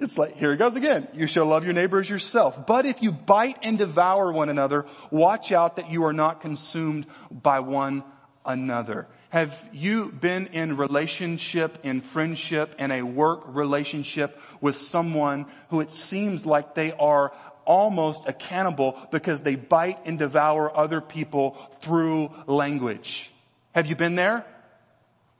It's 0.00 0.16
like, 0.16 0.36
here 0.36 0.52
it 0.52 0.56
goes 0.56 0.76
again. 0.76 1.06
You 1.12 1.26
shall 1.26 1.44
love 1.44 1.64
your 1.64 1.74
neighbor 1.74 2.00
as 2.00 2.08
yourself. 2.08 2.66
But 2.66 2.86
if 2.86 3.02
you 3.02 3.12
bite 3.12 3.58
and 3.62 3.76
devour 3.76 4.32
one 4.32 4.48
another, 4.48 4.86
watch 5.10 5.52
out 5.52 5.76
that 5.76 5.90
you 5.90 6.04
are 6.04 6.14
not 6.14 6.40
consumed 6.40 7.06
by 7.30 7.60
one 7.60 8.02
another. 8.46 9.06
Have 9.28 9.54
you 9.72 10.10
been 10.10 10.46
in 10.48 10.78
relationship, 10.78 11.80
in 11.82 12.00
friendship, 12.00 12.76
in 12.78 12.90
a 12.90 13.02
work 13.02 13.42
relationship 13.48 14.40
with 14.62 14.76
someone 14.76 15.44
who 15.68 15.80
it 15.80 15.92
seems 15.92 16.46
like 16.46 16.74
they 16.74 16.92
are 16.92 17.32
almost 17.66 18.26
a 18.26 18.32
cannibal 18.32 18.98
because 19.12 19.42
they 19.42 19.54
bite 19.54 19.98
and 20.06 20.18
devour 20.18 20.74
other 20.74 21.02
people 21.02 21.58
through 21.80 22.30
language? 22.46 23.30
Have 23.74 23.86
you 23.86 23.96
been 23.96 24.16
there? 24.16 24.46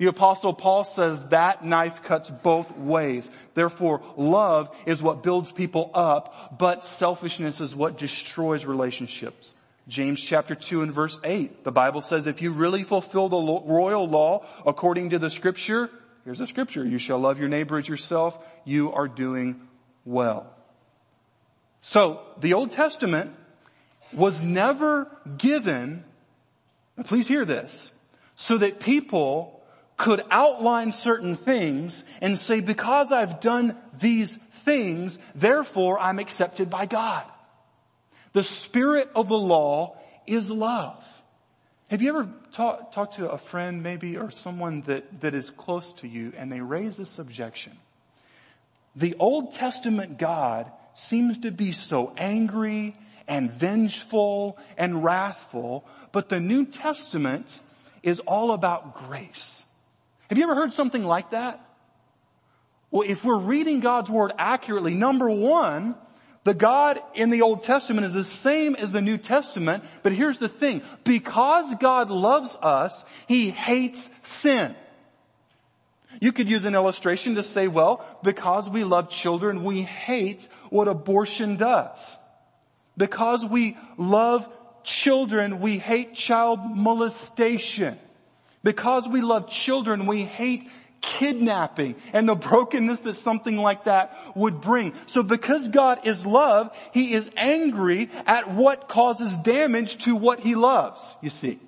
The 0.00 0.06
apostle 0.06 0.54
Paul 0.54 0.84
says 0.84 1.22
that 1.26 1.62
knife 1.62 2.02
cuts 2.02 2.30
both 2.30 2.74
ways. 2.74 3.30
Therefore, 3.52 4.00
love 4.16 4.74
is 4.86 5.02
what 5.02 5.22
builds 5.22 5.52
people 5.52 5.90
up, 5.92 6.56
but 6.58 6.86
selfishness 6.86 7.60
is 7.60 7.76
what 7.76 7.98
destroys 7.98 8.64
relationships. 8.64 9.52
James 9.88 10.18
chapter 10.18 10.54
2 10.54 10.80
and 10.80 10.90
verse 10.90 11.20
8, 11.22 11.64
the 11.64 11.70
Bible 11.70 12.00
says 12.00 12.26
if 12.26 12.40
you 12.40 12.54
really 12.54 12.82
fulfill 12.82 13.28
the 13.28 13.36
royal 13.36 14.08
law 14.08 14.46
according 14.64 15.10
to 15.10 15.18
the 15.18 15.28
scripture, 15.28 15.90
here's 16.24 16.38
the 16.38 16.46
scripture, 16.46 16.82
you 16.82 16.96
shall 16.96 17.18
love 17.18 17.38
your 17.38 17.48
neighbor 17.48 17.76
as 17.76 17.86
yourself, 17.86 18.38
you 18.64 18.92
are 18.92 19.06
doing 19.06 19.60
well. 20.06 20.50
So, 21.82 22.22
the 22.38 22.54
Old 22.54 22.70
Testament 22.70 23.34
was 24.14 24.42
never 24.42 25.14
given, 25.36 26.04
please 27.04 27.28
hear 27.28 27.44
this, 27.44 27.92
so 28.34 28.56
that 28.56 28.80
people 28.80 29.59
could 30.00 30.22
outline 30.30 30.92
certain 30.92 31.36
things 31.36 32.02
and 32.22 32.38
say, 32.38 32.60
because 32.60 33.12
I've 33.12 33.40
done 33.40 33.76
these 33.98 34.34
things, 34.64 35.18
therefore 35.34 36.00
I'm 36.00 36.18
accepted 36.18 36.70
by 36.70 36.86
God. 36.86 37.24
The 38.32 38.42
spirit 38.42 39.10
of 39.14 39.28
the 39.28 39.38
law 39.38 39.98
is 40.26 40.50
love. 40.50 41.04
Have 41.88 42.00
you 42.00 42.08
ever 42.08 42.30
talked 42.52 42.94
talk 42.94 43.16
to 43.16 43.28
a 43.28 43.36
friend 43.36 43.82
maybe 43.82 44.16
or 44.16 44.30
someone 44.30 44.80
that, 44.82 45.20
that 45.20 45.34
is 45.34 45.50
close 45.50 45.92
to 45.94 46.08
you 46.08 46.32
and 46.34 46.50
they 46.50 46.62
raise 46.62 46.96
this 46.96 47.18
objection? 47.18 47.76
The 48.96 49.16
Old 49.18 49.52
Testament 49.52 50.18
God 50.18 50.70
seems 50.94 51.38
to 51.38 51.50
be 51.50 51.72
so 51.72 52.14
angry 52.16 52.96
and 53.28 53.52
vengeful 53.52 54.56
and 54.78 55.04
wrathful, 55.04 55.84
but 56.10 56.30
the 56.30 56.40
New 56.40 56.64
Testament 56.64 57.60
is 58.02 58.20
all 58.20 58.52
about 58.52 59.06
grace. 59.06 59.62
Have 60.30 60.38
you 60.38 60.44
ever 60.44 60.54
heard 60.54 60.72
something 60.72 61.04
like 61.04 61.32
that? 61.32 61.60
Well, 62.92 63.02
if 63.04 63.24
we're 63.24 63.40
reading 63.40 63.80
God's 63.80 64.08
Word 64.08 64.32
accurately, 64.38 64.94
number 64.94 65.28
one, 65.28 65.96
the 66.44 66.54
God 66.54 67.00
in 67.14 67.30
the 67.30 67.42
Old 67.42 67.64
Testament 67.64 68.06
is 68.06 68.12
the 68.12 68.24
same 68.24 68.76
as 68.76 68.92
the 68.92 69.00
New 69.00 69.18
Testament, 69.18 69.82
but 70.04 70.12
here's 70.12 70.38
the 70.38 70.48
thing. 70.48 70.82
Because 71.02 71.74
God 71.80 72.10
loves 72.10 72.56
us, 72.62 73.04
He 73.26 73.50
hates 73.50 74.08
sin. 74.22 74.76
You 76.20 76.30
could 76.30 76.48
use 76.48 76.64
an 76.64 76.76
illustration 76.76 77.34
to 77.34 77.42
say, 77.42 77.66
well, 77.66 78.06
because 78.22 78.70
we 78.70 78.84
love 78.84 79.10
children, 79.10 79.64
we 79.64 79.82
hate 79.82 80.46
what 80.68 80.86
abortion 80.86 81.56
does. 81.56 82.16
Because 82.96 83.44
we 83.44 83.76
love 83.98 84.48
children, 84.84 85.58
we 85.58 85.78
hate 85.78 86.14
child 86.14 86.60
molestation. 86.76 87.98
Because 88.62 89.08
we 89.08 89.20
love 89.20 89.48
children, 89.48 90.06
we 90.06 90.22
hate 90.22 90.68
kidnapping 91.00 91.94
and 92.12 92.28
the 92.28 92.34
brokenness 92.34 93.00
that 93.00 93.14
something 93.14 93.56
like 93.56 93.84
that 93.84 94.16
would 94.36 94.60
bring. 94.60 94.92
So 95.06 95.22
because 95.22 95.68
God 95.68 96.06
is 96.06 96.26
love, 96.26 96.76
He 96.92 97.14
is 97.14 97.28
angry 97.36 98.10
at 98.26 98.50
what 98.50 98.88
causes 98.88 99.36
damage 99.38 100.04
to 100.04 100.14
what 100.14 100.40
He 100.40 100.54
loves, 100.54 101.14
you 101.22 101.30
see. 101.30 101.58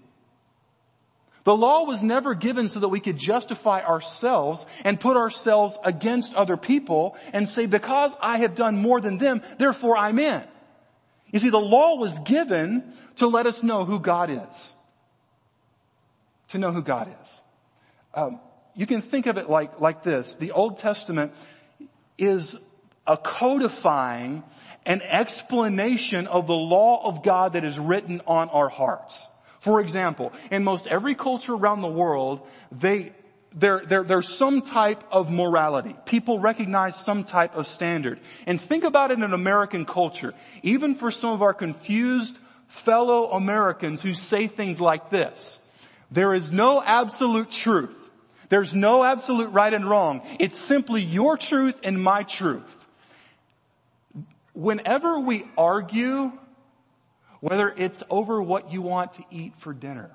The 1.45 1.57
law 1.57 1.85
was 1.85 2.03
never 2.03 2.35
given 2.35 2.69
so 2.69 2.81
that 2.81 2.89
we 2.89 3.01
could 3.01 3.17
justify 3.17 3.83
ourselves 3.83 4.65
and 4.85 5.01
put 5.01 5.17
ourselves 5.17 5.77
against 5.85 6.35
other 6.35 6.57
people 6.57 7.17
and 7.33 7.49
say, 7.49 7.67
because 7.67 8.13
I 8.21 8.39
have 8.39 8.55
done 8.55 8.81
more 8.81 9.01
than 9.01 9.19
them, 9.19 9.43
therefore 9.59 9.97
I'm 9.97 10.21
in. 10.21 10.45
You 11.33 11.41
see, 11.41 11.51
the 11.51 11.59
law 11.59 11.97
was 11.97 12.17
given 12.21 12.93
to 13.17 13.27
let 13.27 13.47
us 13.47 13.63
know 13.63 13.85
who 13.85 13.99
God 13.99 14.31
is. 14.31 14.72
To 16.53 16.59
know 16.59 16.71
who 16.73 16.83
God 16.83 17.15
is. 17.23 17.41
Um, 18.15 18.41
you 18.75 18.87
can 18.87 19.03
think 19.03 19.27
of 19.27 19.37
it 19.39 19.49
like, 19.49 19.81
like 19.81 20.03
this. 20.03 20.35
The 20.35 20.53
Old 20.53 20.79
Testament 20.79 21.33
is 22.17 22.57
a 23.07 23.17
codifying 23.17 24.45
an 24.85 25.01
explanation 25.03 26.27
of 26.27 26.47
the 26.47 26.55
law 26.55 27.07
of 27.07 27.23
God 27.23 27.53
that 27.55 27.65
is 27.65 27.79
written 27.79 28.21
on 28.27 28.49
our 28.49 28.69
hearts. 28.69 29.29
For 29.61 29.81
example, 29.81 30.33
in 30.51 30.65
most 30.65 30.87
every 30.87 31.15
culture 31.15 31.55
around 31.55 31.83
the 31.83 31.89
world, 31.89 32.47
they, 32.73 33.13
there, 33.55 33.83
there, 33.87 34.03
there's 34.03 34.29
some 34.29 34.61
type 34.61 35.05
of 35.11 35.31
morality. 35.31 35.95
People 36.05 36.41
recognize 36.41 36.97
some 36.97 37.23
type 37.23 37.55
of 37.55 37.69
standard. 37.69 38.19
And 38.45 38.61
think 38.61 38.83
about 38.83 39.11
it 39.11 39.21
in 39.21 39.33
American 39.33 39.85
culture. 39.85 40.35
Even 40.63 40.97
for 40.97 41.11
some 41.11 41.31
of 41.31 41.43
our 41.43 41.55
confused 41.55 42.37
fellow 42.67 43.31
Americans 43.31 44.03
who 44.03 44.15
say 44.15 44.49
things 44.49 44.81
like 44.81 45.11
this. 45.11 45.59
There 46.13 46.35
is 46.35 46.53
no 46.53 46.83
absolute 46.83 47.51
truth. 47.51 47.97
There's 48.51 48.75
no 48.75 49.03
absolute 49.03 49.51
right 49.51 49.73
and 49.73 49.89
wrong. 49.89 50.21
It's 50.39 50.59
simply 50.59 51.01
your 51.01 51.39
truth 51.39 51.81
and 51.83 52.01
my 52.01 52.23
truth. 52.23 52.79
Whenever 54.53 55.19
we 55.19 55.47
argue, 55.57 56.33
whether 57.41 57.73
it's 57.75 58.03
over 58.11 58.43
what 58.43 58.71
you 58.71 58.83
want 58.83 59.15
to 59.15 59.25
eat 59.31 59.55
for 59.57 59.73
dinner, 59.73 60.11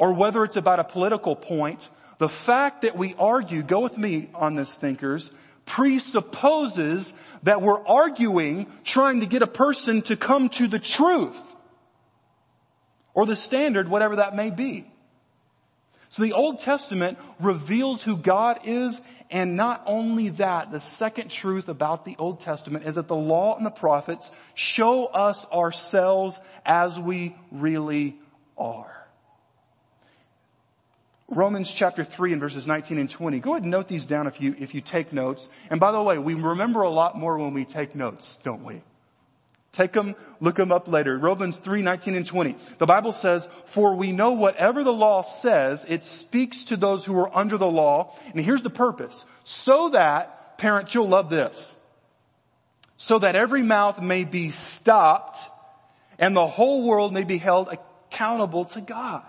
or 0.00 0.14
whether 0.14 0.42
it's 0.42 0.56
about 0.56 0.80
a 0.80 0.84
political 0.84 1.36
point, 1.36 1.88
the 2.18 2.28
fact 2.28 2.82
that 2.82 2.96
we 2.96 3.14
argue, 3.20 3.62
go 3.62 3.80
with 3.80 3.96
me 3.96 4.30
on 4.34 4.56
this 4.56 4.74
thinkers, 4.74 5.30
presupposes 5.64 7.12
that 7.44 7.62
we're 7.62 7.86
arguing 7.86 8.66
trying 8.82 9.20
to 9.20 9.26
get 9.26 9.42
a 9.42 9.46
person 9.46 10.02
to 10.02 10.16
come 10.16 10.48
to 10.48 10.66
the 10.66 10.80
truth 10.80 11.40
or 13.16 13.26
the 13.26 13.34
standard, 13.34 13.88
whatever 13.88 14.16
that 14.16 14.36
may 14.36 14.50
be. 14.50 14.88
So 16.10 16.22
the 16.22 16.34
Old 16.34 16.60
Testament 16.60 17.18
reveals 17.40 18.02
who 18.02 18.16
God 18.16 18.60
is 18.64 19.00
and 19.30 19.56
not 19.56 19.82
only 19.86 20.28
that, 20.28 20.70
the 20.70 20.80
second 20.80 21.30
truth 21.30 21.68
about 21.68 22.04
the 22.04 22.14
Old 22.18 22.40
Testament 22.40 22.84
is 22.84 22.94
that 22.94 23.08
the 23.08 23.16
law 23.16 23.56
and 23.56 23.66
the 23.66 23.70
prophets 23.70 24.30
show 24.54 25.06
us 25.06 25.46
ourselves 25.48 26.38
as 26.64 26.96
we 26.96 27.34
really 27.50 28.16
are. 28.56 28.92
Romans 31.28 31.72
chapter 31.72 32.04
3 32.04 32.32
and 32.32 32.40
verses 32.40 32.68
19 32.68 32.98
and 32.98 33.10
20. 33.10 33.40
Go 33.40 33.54
ahead 33.54 33.62
and 33.62 33.72
note 33.72 33.88
these 33.88 34.04
down 34.04 34.28
if 34.28 34.40
you, 34.40 34.54
if 34.60 34.74
you 34.74 34.80
take 34.80 35.12
notes. 35.12 35.48
And 35.70 35.80
by 35.80 35.90
the 35.90 36.00
way, 36.00 36.18
we 36.18 36.34
remember 36.34 36.82
a 36.82 36.90
lot 36.90 37.18
more 37.18 37.36
when 37.36 37.52
we 37.52 37.64
take 37.64 37.96
notes, 37.96 38.38
don't 38.44 38.62
we? 38.62 38.82
Take 39.76 39.92
them, 39.92 40.16
look 40.40 40.56
them 40.56 40.72
up 40.72 40.88
later. 40.88 41.18
Romans 41.18 41.58
3, 41.58 41.82
19 41.82 42.16
and 42.16 42.24
20. 42.24 42.56
The 42.78 42.86
Bible 42.86 43.12
says, 43.12 43.46
for 43.66 43.94
we 43.94 44.10
know 44.10 44.32
whatever 44.32 44.82
the 44.82 44.92
law 44.92 45.20
says, 45.20 45.84
it 45.86 46.02
speaks 46.02 46.64
to 46.64 46.78
those 46.78 47.04
who 47.04 47.14
are 47.18 47.36
under 47.36 47.58
the 47.58 47.66
law. 47.66 48.16
And 48.32 48.42
here's 48.42 48.62
the 48.62 48.70
purpose. 48.70 49.26
So 49.44 49.90
that, 49.90 50.56
parents, 50.56 50.94
you'll 50.94 51.10
love 51.10 51.28
this. 51.28 51.76
So 52.96 53.18
that 53.18 53.36
every 53.36 53.62
mouth 53.62 54.00
may 54.00 54.24
be 54.24 54.48
stopped 54.48 55.38
and 56.18 56.34
the 56.34 56.46
whole 56.46 56.88
world 56.88 57.12
may 57.12 57.24
be 57.24 57.36
held 57.36 57.68
accountable 57.68 58.64
to 58.64 58.80
God. 58.80 59.24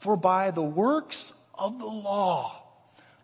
For 0.00 0.18
by 0.18 0.50
the 0.50 0.62
works 0.62 1.32
of 1.54 1.78
the 1.78 1.86
law, 1.86 2.62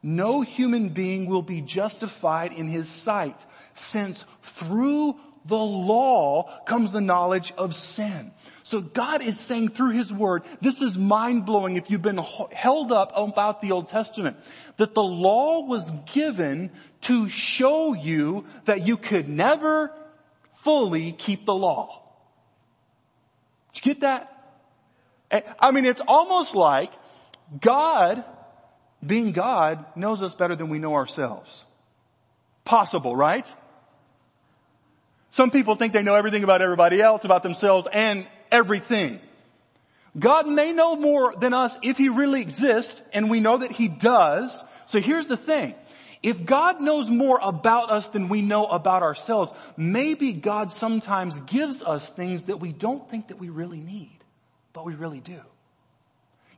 no 0.02 0.40
human 0.40 0.88
being 0.88 1.26
will 1.26 1.42
be 1.42 1.60
justified 1.60 2.54
in 2.54 2.66
his 2.66 2.88
sight, 2.88 3.36
since 3.74 4.24
through 4.42 5.20
the 5.44 5.56
law 5.56 6.64
comes 6.64 6.92
the 6.92 7.00
knowledge 7.00 7.52
of 7.56 7.74
sin. 7.74 8.32
So 8.64 8.80
God 8.80 9.22
is 9.22 9.38
saying 9.38 9.70
through 9.70 9.90
His 9.90 10.12
Word, 10.12 10.44
this 10.60 10.82
is 10.82 10.96
mind 10.96 11.44
blowing 11.44 11.76
if 11.76 11.90
you've 11.90 12.02
been 12.02 12.24
held 12.52 12.92
up 12.92 13.12
about 13.16 13.60
the 13.60 13.72
Old 13.72 13.88
Testament, 13.88 14.36
that 14.76 14.94
the 14.94 15.02
law 15.02 15.66
was 15.66 15.90
given 16.12 16.70
to 17.02 17.28
show 17.28 17.94
you 17.94 18.46
that 18.64 18.86
you 18.86 18.96
could 18.96 19.28
never 19.28 19.92
fully 20.54 21.12
keep 21.12 21.44
the 21.44 21.54
law. 21.54 22.02
Did 23.74 23.84
you 23.84 23.94
get 23.94 24.00
that? 24.02 24.28
Eh, 25.30 25.40
I 25.58 25.70
mean, 25.72 25.84
it's 25.84 26.02
almost 26.06 26.54
like 26.54 26.92
God, 27.60 28.24
being 29.04 29.32
God, 29.32 29.84
knows 29.96 30.22
us 30.22 30.34
better 30.34 30.54
than 30.54 30.68
we 30.68 30.78
know 30.78 30.94
ourselves. 30.94 31.64
Possible, 32.64 33.16
right? 33.16 33.52
Some 35.32 35.50
people 35.50 35.76
think 35.76 35.94
they 35.94 36.02
know 36.02 36.14
everything 36.14 36.44
about 36.44 36.60
everybody 36.60 37.00
else, 37.00 37.24
about 37.24 37.42
themselves, 37.42 37.88
and 37.90 38.26
everything. 38.50 39.18
God 40.18 40.46
may 40.46 40.72
know 40.72 40.94
more 40.94 41.34
than 41.34 41.54
us 41.54 41.76
if 41.82 41.96
He 41.96 42.10
really 42.10 42.42
exists, 42.42 43.02
and 43.14 43.30
we 43.30 43.40
know 43.40 43.56
that 43.56 43.72
He 43.72 43.88
does. 43.88 44.62
So 44.84 45.00
here's 45.00 45.26
the 45.26 45.38
thing. 45.38 45.74
If 46.22 46.44
God 46.44 46.82
knows 46.82 47.10
more 47.10 47.40
about 47.42 47.90
us 47.90 48.08
than 48.08 48.28
we 48.28 48.42
know 48.42 48.66
about 48.66 49.02
ourselves, 49.02 49.52
maybe 49.76 50.34
God 50.34 50.70
sometimes 50.70 51.40
gives 51.40 51.82
us 51.82 52.10
things 52.10 52.44
that 52.44 52.58
we 52.58 52.72
don't 52.72 53.08
think 53.08 53.28
that 53.28 53.38
we 53.38 53.48
really 53.48 53.80
need, 53.80 54.18
but 54.74 54.84
we 54.84 54.94
really 54.94 55.20
do. 55.20 55.40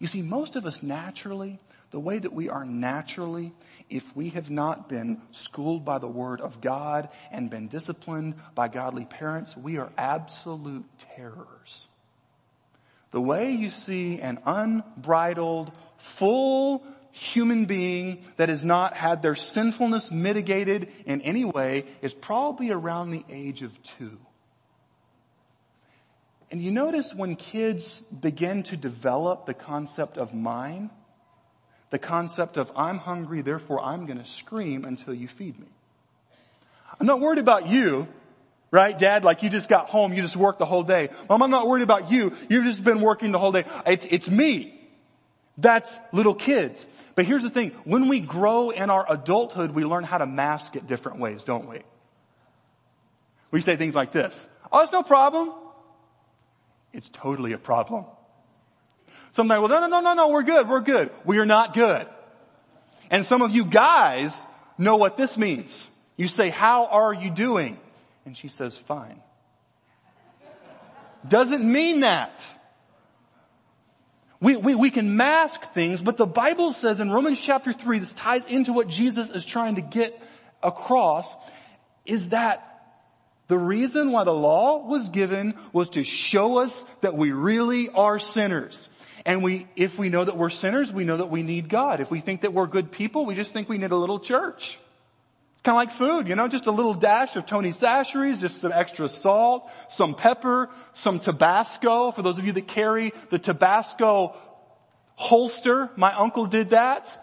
You 0.01 0.09
see, 0.09 0.21
most 0.21 0.57
of 0.57 0.67
us 0.67 0.83
naturally, 0.83 1.61
the 1.95 2.01
way 2.01 2.19
that 2.19 2.33
we 2.33 2.49
are 2.49 2.65
naturally, 2.65 3.53
if 3.89 4.17
we 4.17 4.31
have 4.31 4.51
not 4.51 4.89
been 4.89 5.23
schooled 5.31 5.85
by 5.85 5.99
the 5.99 6.09
word 6.09 6.41
of 6.41 6.61
God 6.61 7.09
and 7.31 7.49
been 7.49 7.69
disciplined 7.69 8.35
by 8.57 8.67
godly 8.67 9.05
parents, 9.05 9.57
we 9.57 9.79
are 9.79 9.93
absolute 9.97 10.85
terrors. 11.15 11.87
The 13.13 13.21
way 13.21 13.53
you 13.53 13.71
see 13.71 14.21
an 14.21 14.41
unbridled, 14.45 15.71
full 15.99 16.85
human 17.13 17.67
being 17.67 18.25
that 18.39 18.49
has 18.49 18.65
not 18.65 18.97
had 18.97 19.23
their 19.23 19.37
sinfulness 19.37 20.11
mitigated 20.11 20.89
in 21.07 21.21
any 21.21 21.45
way 21.45 21.85
is 22.03 22.13
probably 22.13 22.73
around 22.73 23.13
the 23.13 23.25
age 23.31 23.63
of 23.63 23.81
two. 23.85 24.19
And 26.51 26.61
you 26.61 26.73
notice 26.73 27.15
when 27.15 27.37
kids 27.37 28.01
begin 28.01 28.65
to 28.65 28.77
develop 28.77 29.47
the 29.47 29.55
concept 29.55 30.19
of 30.19 30.35
mine, 30.35 30.91
the 31.95 31.99
concept 32.01 32.57
of 32.57 32.73
I'm 32.75 32.99
hungry, 32.99 33.43
therefore 33.43 33.81
I'm 33.81 34.05
going 34.07 34.19
to 34.19 34.25
scream 34.25 34.85
until 34.85 35.15
you 35.15 35.29
feed 35.29 35.57
me. 35.57 35.69
I'm 36.99 37.07
not 37.07 37.21
worried 37.21 37.39
about 37.39 37.69
you, 37.69 38.09
right, 38.73 38.99
dad? 38.99 39.23
Like 39.23 39.45
you 39.45 39.49
just 39.49 39.69
got 39.69 39.91
home, 39.91 40.13
you 40.13 40.21
just 40.21 40.35
worked 40.35 40.59
the 40.59 40.65
whole 40.65 40.83
day. 40.83 41.11
Mom, 41.29 41.41
I'm 41.41 41.53
not 41.53 41.69
worried 41.69 41.85
about 41.85 42.11
you. 42.11 42.33
You've 42.49 42.65
just 42.65 42.83
been 42.83 43.01
working 43.01 43.31
the 43.31 43.39
whole 43.39 43.53
day. 43.53 43.65
It's, 43.87 44.05
it's 44.11 44.29
me. 44.29 44.77
That's 45.57 45.97
little 46.13 46.35
kids. 46.35 46.85
But 47.15 47.27
here's 47.27 47.45
the 47.45 47.51
thing. 47.51 47.71
When 47.85 48.09
we 48.09 48.19
grow 48.19 48.71
in 48.71 48.91
our 48.91 49.07
adulthood, 49.09 49.71
we 49.71 49.85
learn 49.85 50.03
how 50.03 50.19
to 50.19 50.27
mask 50.27 50.75
it 50.75 50.89
different 50.89 51.21
ways, 51.21 51.45
don't 51.45 51.69
we? 51.69 51.83
We 53.53 53.61
say 53.61 53.77
things 53.77 53.95
like 53.95 54.11
this. 54.11 54.49
Oh, 54.73 54.81
it's 54.81 54.91
no 54.91 55.05
problem. 55.05 55.53
It's 56.93 57.09
totally 57.09 57.53
a 57.53 57.59
problem. 57.59 58.07
Somebody, 59.35 59.61
well, 59.61 59.69
no, 59.69 59.81
no, 59.81 59.89
no, 59.89 60.01
no, 60.01 60.15
no, 60.15 60.29
we're 60.29 60.45
good, 60.45 60.69
we're 60.69 60.81
good. 60.81 61.11
We 61.25 61.39
are 61.39 61.47
not 61.47 61.75
good. 61.75 62.07
And 63.11 63.27
some 63.27 63.43
of 63.43 63.51
you 63.51 63.65
guys 63.65 64.35
know 64.79 64.97
what 64.97 65.17
this 65.17 65.37
means. 65.37 65.91
You 66.17 66.29
say, 66.29 66.51
how 66.51 66.87
are 66.87 67.13
you 67.13 67.31
doing? 67.31 67.77
And 68.25 68.37
she 68.37 68.47
says, 68.47 68.77
fine. 68.77 69.21
Doesn't 71.27 71.65
mean 71.65 72.01
that. 72.01 72.45
We, 74.41 74.55
we, 74.55 74.77
we 74.77 74.91
can 74.91 75.17
mask 75.17 75.73
things, 75.73 76.01
but 76.01 76.17
the 76.17 76.27
Bible 76.27 76.73
says 76.73 77.01
in 77.01 77.11
Romans 77.11 77.41
chapter 77.41 77.73
3, 77.73 77.99
this 77.99 78.13
ties 78.13 78.47
into 78.47 78.73
what 78.73 78.87
Jesus 78.87 79.31
is 79.31 79.45
trying 79.45 79.77
to 79.77 79.81
get 79.81 80.17
across, 80.63 81.35
is 82.07 82.29
that 82.29 82.71
the 83.49 83.59
reason 83.59 84.13
why 84.13 84.23
the 84.25 84.35
law 84.35 84.87
was 84.87 85.09
given 85.09 85.55
was 85.73 85.89
to 85.91 86.05
show 86.05 86.59
us 86.59 86.85
that 87.01 87.17
we 87.17 87.33
really 87.33 87.89
are 87.89 88.19
sinners. 88.19 88.89
And 89.27 89.43
we, 89.43 89.67
if 89.75 89.99
we 89.99 90.11
know 90.11 90.25
that 90.25 90.37
we're 90.37 90.51
sinners, 90.51 90.93
we 90.93 91.05
know 91.05 91.17
that 91.17 91.31
we 91.31 91.43
need 91.43 91.69
God. 91.69 92.01
If 92.01 92.11
we 92.11 92.21
think 92.21 92.43
that 92.43 92.53
we're 92.53 92.67
good 92.67 92.93
people, 92.93 93.25
we 93.25 93.35
just 93.35 93.53
think 93.53 93.69
we 93.69 93.79
need 93.79 93.91
a 93.91 93.97
little 93.97 94.21
church. 94.21 94.79
Kind 95.63 95.75
of 95.75 95.79
like 95.79 95.93
food, 95.93 96.29
you 96.29 96.35
know, 96.35 96.47
just 96.47 96.67
a 96.67 96.71
little 96.71 96.93
dash 96.93 97.37
of 97.37 97.47
Tony 97.47 97.71
Chachere's, 97.71 98.39
just 98.39 98.61
some 98.61 98.71
extra 98.71 99.09
salt, 99.09 99.71
some 99.89 100.15
pepper, 100.15 100.69
some 100.93 101.21
Tabasco. 101.21 102.11
For 102.11 102.21
those 102.21 102.37
of 102.37 102.45
you 102.45 102.53
that 102.53 102.69
carry 102.69 103.15
the 103.31 103.39
Tabasco 103.39 104.37
holster, 105.15 105.89
my 105.97 106.13
uncle 106.13 106.45
did 106.45 106.71
that. 106.71 107.21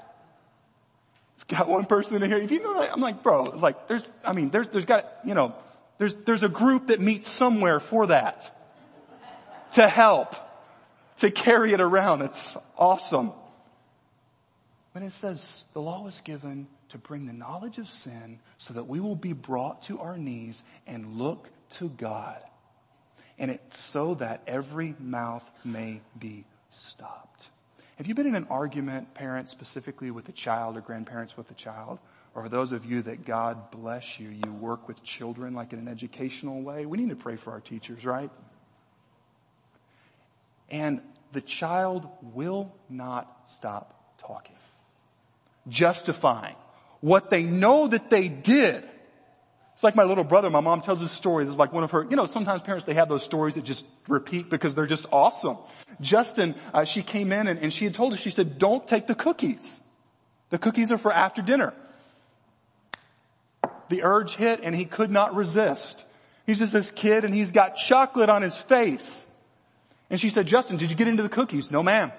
Got 1.47 1.67
one 1.67 1.85
person 1.85 2.15
in 2.23 2.31
here. 2.31 2.39
If 2.39 2.49
you 2.49 2.63
know, 2.63 2.81
I'm 2.81 3.01
like, 3.01 3.21
bro, 3.21 3.43
like, 3.43 3.87
there's, 3.87 4.09
I 4.23 4.33
mean, 4.33 4.49
there's, 4.49 4.69
there's 4.69 4.85
got, 4.85 5.05
you 5.25 5.35
know, 5.35 5.53
there's, 5.97 6.15
there's 6.15 6.43
a 6.43 6.49
group 6.49 6.87
that 6.87 6.99
meets 6.99 7.29
somewhere 7.29 7.79
for 7.79 8.07
that. 8.07 8.57
To 9.73 9.87
help 9.87 10.35
to 11.21 11.31
carry 11.31 11.73
it 11.73 11.81
around. 11.81 12.21
It's 12.23 12.57
awesome. 12.77 13.31
But 14.93 15.03
it 15.03 15.13
says 15.13 15.63
the 15.73 15.81
law 15.81 16.03
was 16.03 16.19
given 16.21 16.67
to 16.89 16.97
bring 16.97 17.25
the 17.25 17.33
knowledge 17.33 17.77
of 17.77 17.87
sin 17.87 18.39
so 18.57 18.73
that 18.73 18.87
we 18.87 18.99
will 18.99 19.15
be 19.15 19.33
brought 19.33 19.83
to 19.83 19.99
our 19.99 20.17
knees 20.17 20.63
and 20.85 21.17
look 21.17 21.49
to 21.71 21.89
God. 21.89 22.41
And 23.39 23.49
it's 23.51 23.79
so 23.79 24.15
that 24.15 24.41
every 24.47 24.95
mouth 24.99 25.49
may 25.63 26.01
be 26.19 26.43
stopped. 26.71 27.49
Have 27.97 28.07
you 28.07 28.15
been 28.15 28.27
in 28.27 28.35
an 28.35 28.47
argument, 28.49 29.13
parents 29.13 29.51
specifically 29.51 30.11
with 30.11 30.27
a 30.27 30.31
child 30.33 30.75
or 30.75 30.81
grandparents 30.81 31.37
with 31.37 31.49
a 31.51 31.55
child? 31.55 31.99
Or 32.33 32.49
those 32.49 32.71
of 32.71 32.85
you 32.85 33.03
that 33.03 33.25
God 33.25 33.71
bless 33.71 34.19
you, 34.19 34.29
you 34.29 34.51
work 34.51 34.87
with 34.87 35.03
children 35.03 35.53
like 35.53 35.71
in 35.71 35.79
an 35.79 35.87
educational 35.87 36.61
way? 36.61 36.85
We 36.85 36.97
need 36.97 37.09
to 37.09 37.15
pray 37.15 37.35
for 37.35 37.51
our 37.51 37.59
teachers, 37.59 38.05
right? 38.05 38.31
And 40.71 41.01
the 41.33 41.41
child 41.41 42.07
will 42.21 42.73
not 42.89 43.31
stop 43.47 44.17
talking. 44.19 44.55
Justifying 45.67 46.55
what 47.01 47.29
they 47.29 47.43
know 47.43 47.87
that 47.87 48.09
they 48.09 48.29
did. 48.29 48.87
It's 49.73 49.83
like 49.83 49.95
my 49.95 50.03
little 50.03 50.23
brother, 50.23 50.49
my 50.49 50.59
mom 50.59 50.81
tells 50.81 50.99
this 50.99 51.11
story. 51.11 51.43
This 51.43 51.53
is 51.53 51.59
like 51.59 51.73
one 51.73 51.83
of 51.83 51.91
her, 51.91 52.05
you 52.07 52.15
know, 52.15 52.27
sometimes 52.27 52.61
parents, 52.61 52.85
they 52.85 52.93
have 52.93 53.09
those 53.09 53.23
stories 53.23 53.55
that 53.55 53.63
just 53.63 53.83
repeat 54.07 54.49
because 54.49 54.75
they're 54.75 54.85
just 54.85 55.07
awesome. 55.11 55.57
Justin, 55.99 56.55
uh, 56.73 56.83
she 56.83 57.01
came 57.01 57.31
in 57.31 57.47
and, 57.47 57.59
and 57.59 57.73
she 57.73 57.85
had 57.85 57.95
told 57.95 58.13
us, 58.13 58.19
she 58.19 58.29
said, 58.29 58.59
don't 58.59 58.87
take 58.87 59.07
the 59.07 59.15
cookies. 59.15 59.79
The 60.51 60.59
cookies 60.59 60.91
are 60.91 60.99
for 60.99 61.11
after 61.11 61.41
dinner. 61.41 61.73
The 63.89 64.03
urge 64.03 64.35
hit 64.35 64.59
and 64.61 64.75
he 64.75 64.85
could 64.85 65.09
not 65.09 65.35
resist. 65.35 66.03
He's 66.45 66.59
just 66.59 66.73
this 66.73 66.91
kid 66.91 67.25
and 67.25 67.33
he's 67.33 67.51
got 67.51 67.75
chocolate 67.75 68.29
on 68.29 68.43
his 68.43 68.57
face. 68.57 69.25
And 70.11 70.19
she 70.19 70.29
said, 70.29 70.45
Justin, 70.45 70.75
did 70.75 70.91
you 70.91 70.97
get 70.97 71.07
into 71.07 71.23
the 71.23 71.29
cookies? 71.29 71.71
No 71.71 71.81
ma'am. 71.81 72.11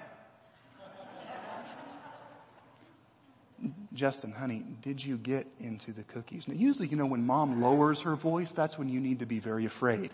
Justin, 3.93 4.31
honey, 4.31 4.65
did 4.81 5.05
you 5.05 5.15
get 5.15 5.45
into 5.59 5.93
the 5.93 6.01
cookies? 6.01 6.47
Now 6.47 6.55
usually, 6.55 6.87
you 6.87 6.97
know, 6.97 7.05
when 7.05 7.27
mom 7.27 7.61
lowers 7.61 8.01
her 8.01 8.15
voice, 8.15 8.51
that's 8.51 8.79
when 8.79 8.89
you 8.89 8.99
need 8.99 9.19
to 9.19 9.27
be 9.27 9.37
very 9.37 9.65
afraid. 9.65 10.09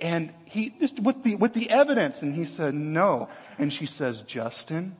And 0.00 0.32
he, 0.46 0.70
just 0.80 0.98
with 0.98 1.22
the, 1.22 1.34
with 1.34 1.52
the 1.52 1.68
evidence, 1.68 2.22
and 2.22 2.34
he 2.34 2.46
said, 2.46 2.72
no. 2.72 3.28
And 3.58 3.70
she 3.70 3.84
says, 3.84 4.22
Justin, 4.22 4.96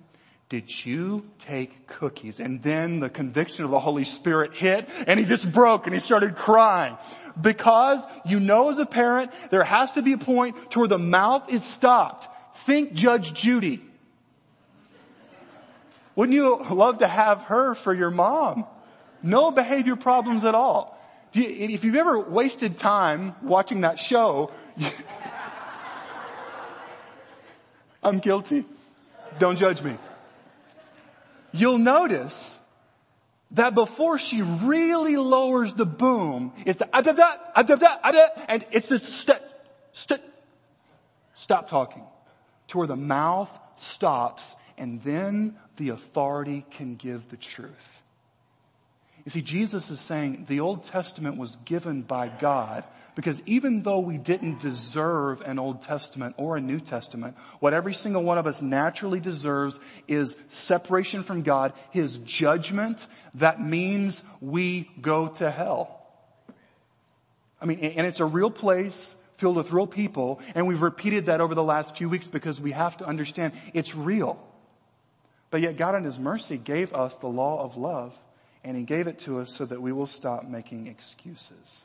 did 0.52 0.84
you 0.84 1.24
take 1.38 1.86
cookies? 1.86 2.38
And 2.38 2.62
then 2.62 3.00
the 3.00 3.08
conviction 3.08 3.64
of 3.64 3.70
the 3.70 3.80
Holy 3.80 4.04
Spirit 4.04 4.52
hit 4.52 4.86
and 5.06 5.18
he 5.18 5.24
just 5.24 5.50
broke 5.50 5.86
and 5.86 5.94
he 5.94 6.00
started 6.00 6.36
crying. 6.36 6.98
Because 7.40 8.06
you 8.26 8.38
know 8.38 8.68
as 8.68 8.76
a 8.76 8.84
parent, 8.84 9.32
there 9.50 9.64
has 9.64 9.92
to 9.92 10.02
be 10.02 10.12
a 10.12 10.18
point 10.18 10.72
to 10.72 10.80
where 10.80 10.88
the 10.88 10.98
mouth 10.98 11.50
is 11.50 11.64
stopped. 11.64 12.28
Think 12.66 12.92
Judge 12.92 13.32
Judy. 13.32 13.82
Wouldn't 16.16 16.34
you 16.34 16.62
love 16.70 16.98
to 16.98 17.08
have 17.08 17.44
her 17.44 17.74
for 17.74 17.94
your 17.94 18.10
mom? 18.10 18.66
No 19.22 19.52
behavior 19.52 19.96
problems 19.96 20.44
at 20.44 20.54
all. 20.54 20.98
If 21.32 21.82
you've 21.82 21.96
ever 21.96 22.18
wasted 22.18 22.76
time 22.76 23.34
watching 23.40 23.80
that 23.80 23.98
show, 23.98 24.50
I'm 28.02 28.18
guilty. 28.18 28.66
Don't 29.38 29.56
judge 29.56 29.80
me 29.80 29.96
you'll 31.52 31.78
notice 31.78 32.58
that 33.52 33.74
before 33.74 34.18
she 34.18 34.42
really 34.42 35.16
lowers 35.16 35.74
the 35.74 35.86
boom, 35.86 36.52
it's 36.64 36.78
the 36.78 36.88
ah, 36.92 37.02
ah, 37.54 37.98
ah, 38.04 38.28
and 38.48 38.64
it's 38.70 38.88
the 38.88 38.98
st- 38.98 39.42
st- 39.92 40.22
stop 41.34 41.68
talking 41.68 42.04
to 42.68 42.78
where 42.78 42.86
the 42.86 42.96
mouth 42.96 43.50
stops 43.76 44.56
and 44.78 45.02
then 45.02 45.56
the 45.76 45.90
authority 45.90 46.64
can 46.70 46.96
give 46.96 47.28
the 47.28 47.36
truth. 47.36 48.02
You 49.24 49.30
see, 49.30 49.42
Jesus 49.42 49.90
is 49.90 50.00
saying 50.00 50.46
the 50.48 50.60
Old 50.60 50.84
Testament 50.84 51.36
was 51.36 51.56
given 51.64 52.02
by 52.02 52.28
God 52.28 52.84
because 53.14 53.42
even 53.44 53.82
though 53.82 54.00
we 54.00 54.16
didn't 54.16 54.60
deserve 54.60 55.42
an 55.42 55.58
Old 55.58 55.82
Testament 55.82 56.34
or 56.38 56.56
a 56.56 56.60
New 56.60 56.80
Testament, 56.80 57.36
what 57.60 57.74
every 57.74 57.92
single 57.92 58.22
one 58.22 58.38
of 58.38 58.46
us 58.46 58.62
naturally 58.62 59.20
deserves 59.20 59.78
is 60.08 60.36
separation 60.48 61.22
from 61.22 61.42
God, 61.42 61.74
His 61.90 62.18
judgment. 62.18 63.06
That 63.34 63.60
means 63.60 64.22
we 64.40 64.90
go 65.00 65.28
to 65.28 65.50
hell. 65.50 65.98
I 67.60 67.66
mean, 67.66 67.80
and 67.80 68.06
it's 68.06 68.20
a 68.20 68.24
real 68.24 68.50
place 68.50 69.14
filled 69.36 69.56
with 69.56 69.72
real 69.72 69.86
people, 69.86 70.40
and 70.54 70.66
we've 70.66 70.82
repeated 70.82 71.26
that 71.26 71.40
over 71.40 71.54
the 71.54 71.62
last 71.62 71.96
few 71.96 72.08
weeks 72.08 72.28
because 72.28 72.60
we 72.60 72.72
have 72.72 72.96
to 72.98 73.04
understand 73.04 73.52
it's 73.74 73.94
real. 73.94 74.40
But 75.50 75.60
yet 75.60 75.76
God 75.76 75.94
in 75.96 76.04
His 76.04 76.18
mercy 76.18 76.56
gave 76.56 76.94
us 76.94 77.16
the 77.16 77.28
law 77.28 77.62
of 77.62 77.76
love, 77.76 78.18
and 78.64 78.74
He 78.76 78.84
gave 78.84 79.06
it 79.06 79.18
to 79.20 79.40
us 79.40 79.54
so 79.54 79.66
that 79.66 79.82
we 79.82 79.92
will 79.92 80.06
stop 80.06 80.44
making 80.44 80.86
excuses. 80.86 81.84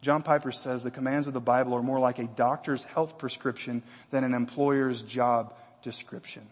John 0.00 0.22
Piper 0.22 0.52
says 0.52 0.82
the 0.82 0.90
commands 0.90 1.26
of 1.26 1.34
the 1.34 1.40
Bible 1.40 1.74
are 1.74 1.82
more 1.82 1.98
like 1.98 2.18
a 2.18 2.24
doctor's 2.24 2.84
health 2.84 3.18
prescription 3.18 3.82
than 4.10 4.24
an 4.24 4.34
employer's 4.34 5.02
job 5.02 5.54
description. 5.82 6.46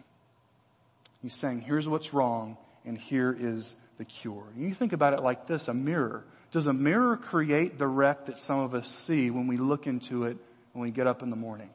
He's 1.23 1.35
saying, 1.35 1.63
here's 1.63 1.89
what's 1.89 2.13
wrong 2.13 2.57
and 2.85 2.99
here 2.99 3.37
is 3.39 3.75
the 3.97 4.05
cure. 4.05 4.45
You 4.57 4.75
think 4.75 4.93
about 4.93 5.15
it 5.15 5.23
like 5.23 5.47
this, 5.47 5.69
a 5.69 5.75
mirror. 5.75 6.25
Does 6.51 6.67
a 6.67 6.73
mirror 6.73 7.17
create 7.17 7.79
the 7.79 7.89
wreck 7.89 8.27
that 8.27 8.39
some 8.39 8.61
of 8.61 8.75
us 8.75 8.89
see 8.89 9.31
when 9.31 9.47
we 9.47 9.57
look 9.57 9.87
into 9.87 10.25
it 10.25 10.37
when 10.73 10.83
we 10.83 10.91
get 10.91 11.07
up 11.07 11.23
in 11.23 11.31
the 11.31 11.37
morning? 11.37 11.71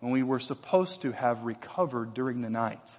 when 0.00 0.12
we 0.12 0.22
were 0.22 0.38
supposed 0.38 1.02
to 1.02 1.12
have 1.12 1.44
recovered 1.44 2.14
during 2.14 2.40
the 2.40 2.50
night. 2.50 2.98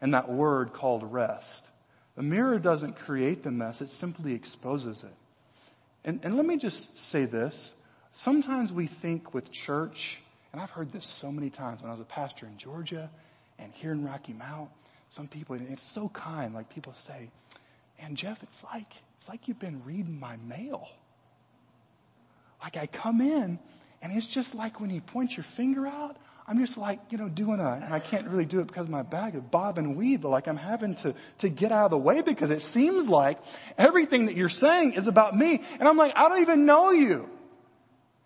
And 0.00 0.14
that 0.14 0.30
word 0.30 0.72
called 0.72 1.12
rest. 1.12 1.68
The 2.14 2.22
mirror 2.22 2.58
doesn't 2.58 2.98
create 2.98 3.42
the 3.42 3.50
mess, 3.50 3.80
it 3.80 3.90
simply 3.90 4.34
exposes 4.34 5.02
it. 5.02 5.14
And, 6.04 6.20
and 6.22 6.36
let 6.36 6.44
me 6.44 6.56
just 6.56 6.96
say 6.96 7.24
this. 7.24 7.74
Sometimes 8.10 8.72
we 8.72 8.86
think 8.86 9.34
with 9.34 9.50
church, 9.50 10.20
and 10.52 10.60
I've 10.60 10.70
heard 10.70 10.92
this 10.92 11.06
so 11.06 11.32
many 11.32 11.50
times 11.50 11.80
when 11.80 11.90
I 11.90 11.94
was 11.94 12.00
a 12.00 12.04
pastor 12.04 12.46
in 12.46 12.58
Georgia 12.58 13.10
and 13.58 13.72
here 13.72 13.92
in 13.92 14.04
Rocky 14.04 14.32
Mount, 14.32 14.70
some 15.08 15.26
people, 15.26 15.56
it's 15.56 15.86
so 15.86 16.08
kind, 16.08 16.54
like 16.54 16.68
people 16.68 16.92
say, 16.92 17.30
and 17.98 18.16
Jeff, 18.16 18.42
it's 18.42 18.62
like, 18.64 18.92
it's 19.16 19.28
like 19.28 19.48
you've 19.48 19.58
been 19.58 19.82
reading 19.84 20.18
my 20.18 20.36
mail. 20.36 20.88
Like 22.62 22.76
I 22.76 22.86
come 22.86 23.20
in 23.20 23.58
and 24.02 24.12
it's 24.12 24.26
just 24.26 24.54
like 24.54 24.80
when 24.80 24.90
you 24.90 25.00
point 25.00 25.36
your 25.36 25.44
finger 25.44 25.86
out, 25.86 26.16
I'm 26.46 26.58
just 26.58 26.76
like, 26.76 27.00
you 27.08 27.16
know, 27.16 27.28
doing 27.28 27.58
a, 27.58 27.80
and 27.82 27.94
I 27.94 28.00
can't 28.00 28.28
really 28.28 28.44
do 28.44 28.60
it 28.60 28.66
because 28.66 28.84
of 28.84 28.90
my 28.90 29.02
bag 29.02 29.34
of 29.34 29.50
bob 29.50 29.78
and 29.78 29.96
weave, 29.96 30.20
but 30.20 30.28
like 30.28 30.46
I'm 30.46 30.58
having 30.58 30.94
to, 30.96 31.14
to 31.38 31.48
get 31.48 31.72
out 31.72 31.86
of 31.86 31.90
the 31.90 31.98
way 31.98 32.20
because 32.20 32.50
it 32.50 32.60
seems 32.60 33.08
like 33.08 33.38
everything 33.78 34.26
that 34.26 34.36
you're 34.36 34.50
saying 34.50 34.92
is 34.92 35.06
about 35.06 35.34
me. 35.34 35.62
And 35.78 35.88
I'm 35.88 35.96
like, 35.96 36.12
I 36.16 36.28
don't 36.28 36.42
even 36.42 36.66
know 36.66 36.90
you. 36.90 37.30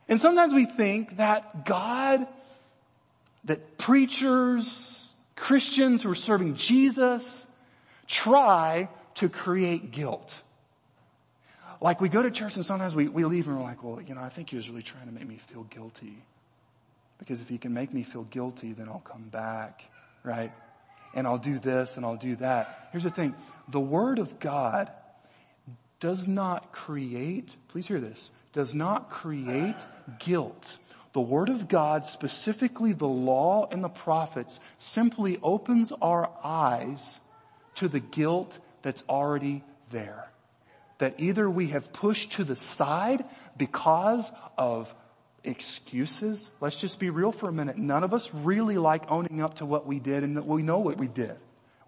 And 0.09 0.20
sometimes 0.20 0.52
we 0.52 0.64
think 0.64 1.18
that 1.18 1.64
God, 1.64 2.26
that 3.44 3.78
preachers, 3.78 5.09
Christians 5.37 6.02
who 6.02 6.11
are 6.11 6.16
serving 6.16 6.54
Jesus 6.54 7.46
try 8.09 8.88
to 9.16 9.28
create 9.28 9.92
guilt. 9.92 10.42
Like 11.81 12.00
we 12.00 12.09
go 12.09 12.22
to 12.22 12.33
church 12.33 12.57
and 12.57 12.66
sometimes 12.66 12.96
we, 12.96 13.07
we 13.07 13.24
leave 13.24 13.46
and 13.46 13.57
we're 13.57 13.62
like, 13.62 13.85
well, 13.85 14.00
you 14.02 14.16
know, 14.16 14.22
I 14.22 14.28
think 14.28 14.50
he 14.50 14.57
was 14.57 14.68
really 14.68 14.83
trying 14.83 15.07
to 15.07 15.12
make 15.12 15.28
me 15.28 15.37
feel 15.37 15.62
guilty. 15.64 16.24
Because 17.18 17.40
if 17.40 17.48
he 17.48 17.59
can 17.59 17.74
make 17.74 17.92
me 17.92 18.02
feel 18.02 18.24
guilty, 18.24 18.72
then 18.72 18.88
I'll 18.88 19.00
come 19.00 19.28
back, 19.28 19.83
right? 20.22 20.52
And 21.14 21.26
I'll 21.26 21.38
do 21.38 21.59
this 21.59 21.96
and 21.96 22.07
I'll 22.07 22.16
do 22.16 22.37
that. 22.37 22.88
Here's 22.92 23.04
the 23.04 23.11
thing. 23.11 23.35
The 23.68 23.81
Word 23.81 24.18
of 24.18 24.38
God 24.38 24.90
does 26.00 26.26
not 26.28 26.72
create, 26.72 27.57
please 27.68 27.87
hear 27.87 28.00
this, 28.00 28.31
does 28.52 28.72
not 28.72 29.11
create 29.11 29.76
guilt. 30.18 30.76
The 31.12 31.20
Word 31.20 31.48
of 31.48 31.68
God, 31.68 32.07
specifically 32.07 32.92
the 32.92 33.09
law 33.09 33.68
and 33.70 33.83
the 33.83 33.88
prophets, 33.88 34.61
simply 34.78 35.38
opens 35.42 35.92
our 36.00 36.31
eyes 36.44 37.18
to 37.76 37.88
the 37.88 38.00
guilt 38.00 38.59
that's 38.83 39.02
already 39.09 39.64
there. 39.90 40.31
That 40.98 41.14
either 41.18 41.48
we 41.48 41.68
have 41.68 41.92
pushed 41.92 42.33
to 42.33 42.44
the 42.44 42.57
side 42.57 43.24
because 43.57 44.31
of 44.57 44.94
excuses. 45.44 46.51
Let's 46.61 46.77
just 46.77 46.98
be 46.98 47.11
real 47.11 47.33
for 47.33 47.48
a 47.48 47.53
minute. 47.53 47.77
None 47.77 48.05
of 48.05 48.12
us 48.12 48.31
really 48.33 48.77
like 48.77 49.11
owning 49.11 49.42
up 49.42 49.55
to 49.57 49.66
what 49.66 49.87
we 49.87 49.98
did 49.98 50.22
and 50.22 50.37
that 50.37 50.46
we 50.46 50.62
know 50.62 50.81
what 50.81 50.98
we 50.98 51.09
did. 51.09 51.37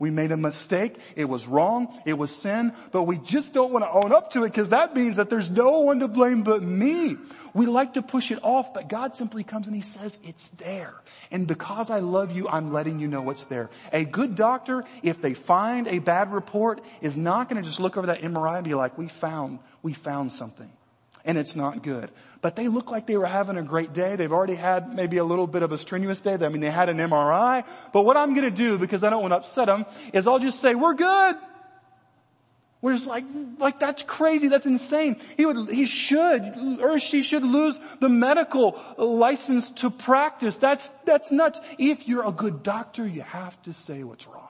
We 0.00 0.10
made 0.10 0.32
a 0.32 0.36
mistake. 0.36 0.96
It 1.14 1.26
was 1.26 1.46
wrong. 1.46 2.00
It 2.06 2.14
was 2.14 2.34
sin, 2.34 2.72
but 2.90 3.02
we 3.02 3.18
just 3.18 3.52
don't 3.52 3.70
want 3.70 3.84
to 3.84 3.90
own 3.90 4.12
up 4.12 4.30
to 4.30 4.44
it 4.44 4.48
because 4.48 4.70
that 4.70 4.96
means 4.96 5.16
that 5.16 5.28
there's 5.28 5.50
no 5.50 5.80
one 5.80 6.00
to 6.00 6.08
blame 6.08 6.42
but 6.42 6.62
me. 6.62 7.18
We 7.52 7.66
like 7.66 7.94
to 7.94 8.02
push 8.02 8.30
it 8.30 8.38
off, 8.42 8.72
but 8.72 8.88
God 8.88 9.14
simply 9.14 9.44
comes 9.44 9.66
and 9.66 9.76
He 9.76 9.82
says, 9.82 10.16
it's 10.24 10.48
there. 10.56 10.94
And 11.30 11.46
because 11.46 11.90
I 11.90 11.98
love 11.98 12.32
you, 12.32 12.48
I'm 12.48 12.72
letting 12.72 12.98
you 12.98 13.08
know 13.08 13.20
what's 13.20 13.44
there. 13.44 13.68
A 13.92 14.04
good 14.04 14.36
doctor, 14.36 14.84
if 15.02 15.20
they 15.20 15.34
find 15.34 15.86
a 15.86 15.98
bad 15.98 16.32
report, 16.32 16.80
is 17.02 17.18
not 17.18 17.50
going 17.50 17.62
to 17.62 17.68
just 17.68 17.78
look 17.78 17.98
over 17.98 18.06
that 18.06 18.22
MRI 18.22 18.56
and 18.56 18.64
be 18.64 18.74
like, 18.74 18.96
we 18.96 19.08
found, 19.08 19.58
we 19.82 19.92
found 19.92 20.32
something 20.32 20.70
and 21.24 21.38
it's 21.38 21.54
not 21.54 21.82
good. 21.82 22.10
But 22.42 22.56
they 22.56 22.68
look 22.68 22.90
like 22.90 23.06
they 23.06 23.16
were 23.16 23.26
having 23.26 23.56
a 23.56 23.62
great 23.62 23.92
day. 23.92 24.16
They've 24.16 24.32
already 24.32 24.54
had 24.54 24.94
maybe 24.94 25.18
a 25.18 25.24
little 25.24 25.46
bit 25.46 25.62
of 25.62 25.72
a 25.72 25.78
strenuous 25.78 26.20
day. 26.20 26.34
I 26.34 26.48
mean, 26.48 26.60
they 26.60 26.70
had 26.70 26.88
an 26.88 26.96
MRI. 26.96 27.64
But 27.92 28.02
what 28.02 28.16
I'm 28.16 28.34
going 28.34 28.48
to 28.48 28.56
do, 28.56 28.78
because 28.78 29.04
I 29.04 29.10
don't 29.10 29.20
want 29.20 29.32
to 29.32 29.38
upset 29.38 29.66
them, 29.66 29.84
is 30.12 30.26
I'll 30.26 30.38
just 30.38 30.60
say, 30.60 30.74
we're 30.74 30.94
good. 30.94 31.36
We're 32.82 32.94
just 32.94 33.06
like, 33.06 33.24
like 33.58 33.78
that's 33.78 34.02
crazy. 34.02 34.48
That's 34.48 34.64
insane. 34.64 35.16
He 35.36 35.44
would, 35.44 35.70
he 35.70 35.84
should, 35.84 36.80
or 36.80 36.98
she 36.98 37.20
should 37.20 37.42
lose 37.42 37.78
the 38.00 38.08
medical 38.08 38.80
license 38.96 39.70
to 39.72 39.90
practice. 39.90 40.56
That's, 40.56 40.90
that's 41.04 41.30
nuts. 41.30 41.60
If 41.78 42.08
you're 42.08 42.26
a 42.26 42.32
good 42.32 42.62
doctor, 42.62 43.06
you 43.06 43.20
have 43.20 43.60
to 43.62 43.74
say 43.74 44.02
what's 44.02 44.26
wrong 44.26 44.49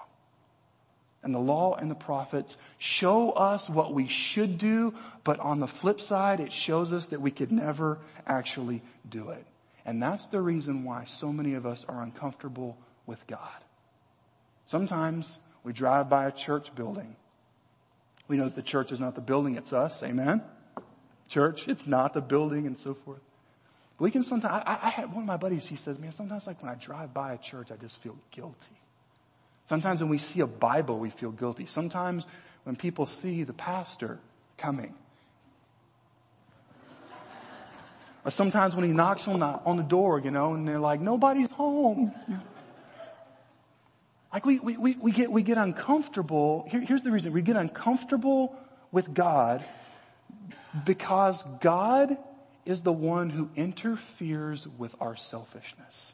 and 1.23 1.35
the 1.35 1.39
law 1.39 1.75
and 1.75 1.91
the 1.91 1.95
prophets 1.95 2.57
show 2.79 3.31
us 3.31 3.69
what 3.69 3.93
we 3.93 4.07
should 4.07 4.59
do, 4.59 4.95
but 5.23 5.39
on 5.41 5.61
the 5.61 5.69
flip 5.69 6.01
side, 6.01 6.41
it 6.41 6.53
shows 6.53 6.93
us 6.93 7.07
that 7.09 7.21
we 7.21 7.31
could 7.31 7.53
never 7.53 7.99
actually 8.27 8.83
do 9.09 9.31
it. 9.31 9.45
And 9.85 10.03
that's 10.03 10.27
the 10.27 10.41
reason 10.41 10.85
why 10.85 11.05
so 11.05 11.33
many 11.33 11.55
of 11.55 11.67
us 11.67 11.85
are 11.89 12.03
uncomfortable 12.03 12.79
with 13.07 13.27
God. 13.27 13.49
Sometimes 14.67 15.39
we 15.63 15.73
drive 15.73 16.09
by 16.09 16.27
a 16.27 16.33
church 16.33 16.75
building. 16.75 17.17
We 18.29 18.37
know 18.37 18.45
that 18.45 18.55
the 18.55 18.63
church 18.63 18.93
is 18.93 19.01
not 19.01 19.15
the 19.15 19.21
building, 19.21 19.57
it's 19.57 19.73
us. 19.73 20.03
Amen? 20.03 20.43
Church, 21.29 21.69
it's 21.69 21.87
not 21.87 22.15
the 22.15 22.21
building 22.21 22.67
and 22.67 22.79
so 22.79 22.95
forth. 22.95 23.21
But 23.99 24.05
we 24.05 24.11
can 24.11 24.23
sometimes, 24.23 24.63
I, 24.67 24.79
I 24.83 24.89
had 24.89 25.13
one 25.13 25.25
of 25.25 25.27
my 25.27 25.37
buddies, 25.37 25.67
he 25.67 25.77
says, 25.77 25.99
man, 25.99 26.13
sometimes 26.13 26.47
like 26.47 26.63
when 26.63 26.71
I 26.71 26.77
drive 26.77 27.13
by 27.13 27.35
a 27.35 27.39
church, 27.39 27.71
I 27.71 27.77
just 27.77 28.01
feel 28.01 28.17
guilty. 28.31 28.80
Sometimes 29.67 30.01
when 30.01 30.11
we 30.11 30.19
see 30.19 30.41
a 30.41 30.47
Bible, 30.47 30.99
we 30.99 31.11
feel 31.11 31.31
guilty. 31.31 31.67
Sometimes 31.67 32.27
when 32.65 32.77
people 32.77 33.07
see 33.07 33.45
the 33.45 33.53
pastor 33.53 34.19
coming. 34.59 34.95
Or 38.25 38.31
sometimes 38.31 38.77
when 38.77 38.85
he 38.85 38.93
knocks 38.93 39.27
on 39.29 39.41
the, 39.41 39.47
on 39.47 39.77
the 39.77 39.83
door, 39.83 40.21
you 40.21 40.31
know, 40.31 40.55
and 40.55 40.69
they're 40.69 40.81
like, 40.81 41.01
nobody's 41.01 41.51
home. 41.53 42.13
Like 44.33 44.45
we, 44.45 44.59
we, 44.59 44.77
we, 44.77 45.11
get, 45.11 45.33
we 45.33 45.43
get 45.43 45.59
uncomfortable. 45.59 46.67
Here, 46.71 46.81
here's 46.81 47.03
the 47.03 47.11
reason. 47.11 47.33
We 47.33 47.43
get 47.43 47.57
uncomfortable 47.57 48.55
with 48.93 49.13
God 49.13 49.65
because 50.85 51.43
God 51.61 52.17
is 52.65 52.83
the 52.83 52.93
one 52.93 53.31
who 53.31 53.49
interferes 53.57 54.69
with 54.69 54.95
our 55.01 55.17
selfishness. 55.17 56.13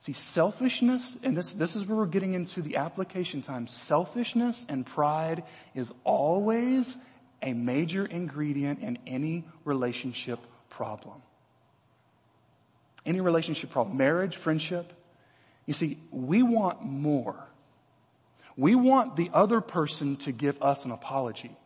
See, 0.00 0.12
selfishness, 0.12 1.18
and 1.22 1.36
this, 1.36 1.52
this 1.54 1.74
is 1.74 1.84
where 1.84 1.96
we're 1.96 2.06
getting 2.06 2.34
into 2.34 2.62
the 2.62 2.76
application 2.76 3.42
time. 3.42 3.66
Selfishness 3.66 4.64
and 4.68 4.86
pride 4.86 5.42
is 5.74 5.92
always 6.04 6.96
a 7.42 7.52
major 7.52 8.06
ingredient 8.06 8.80
in 8.80 8.98
any 9.06 9.44
relationship 9.64 10.38
problem. 10.70 11.20
Any 13.04 13.20
relationship 13.20 13.70
problem. 13.70 13.96
Marriage, 13.96 14.36
friendship. 14.36 14.92
You 15.66 15.74
see, 15.74 15.98
we 16.10 16.42
want 16.42 16.82
more. 16.82 17.48
We 18.56 18.74
want 18.74 19.16
the 19.16 19.30
other 19.32 19.60
person 19.60 20.16
to 20.18 20.32
give 20.32 20.62
us 20.62 20.84
an 20.84 20.90
apology. 20.90 21.56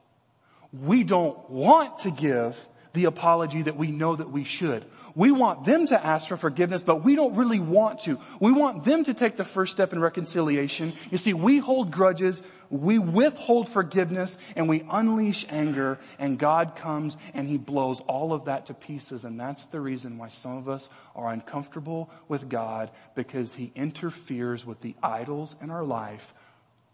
We 0.72 1.04
don't 1.04 1.50
want 1.50 2.00
to 2.00 2.10
give 2.10 2.58
the 2.92 3.06
apology 3.06 3.62
that 3.62 3.76
we 3.76 3.90
know 3.90 4.16
that 4.16 4.30
we 4.30 4.44
should. 4.44 4.84
We 5.14 5.30
want 5.30 5.64
them 5.64 5.86
to 5.86 6.06
ask 6.06 6.28
for 6.28 6.36
forgiveness, 6.36 6.82
but 6.82 7.04
we 7.04 7.14
don't 7.14 7.36
really 7.36 7.60
want 7.60 8.00
to. 8.00 8.18
We 8.40 8.52
want 8.52 8.84
them 8.84 9.04
to 9.04 9.14
take 9.14 9.36
the 9.36 9.44
first 9.44 9.72
step 9.72 9.92
in 9.92 10.00
reconciliation. 10.00 10.94
You 11.10 11.18
see, 11.18 11.34
we 11.34 11.58
hold 11.58 11.90
grudges, 11.90 12.42
we 12.70 12.98
withhold 12.98 13.68
forgiveness, 13.68 14.38
and 14.56 14.68
we 14.68 14.84
unleash 14.90 15.44
anger, 15.48 15.98
and 16.18 16.38
God 16.38 16.76
comes 16.76 17.16
and 17.34 17.46
He 17.46 17.58
blows 17.58 18.00
all 18.00 18.32
of 18.32 18.46
that 18.46 18.66
to 18.66 18.74
pieces, 18.74 19.24
and 19.24 19.38
that's 19.38 19.66
the 19.66 19.80
reason 19.80 20.18
why 20.18 20.28
some 20.28 20.56
of 20.56 20.68
us 20.68 20.88
are 21.14 21.30
uncomfortable 21.30 22.10
with 22.28 22.48
God, 22.48 22.90
because 23.14 23.54
He 23.54 23.72
interferes 23.74 24.64
with 24.64 24.80
the 24.80 24.94
idols 25.02 25.56
in 25.60 25.70
our 25.70 25.84
life, 25.84 26.32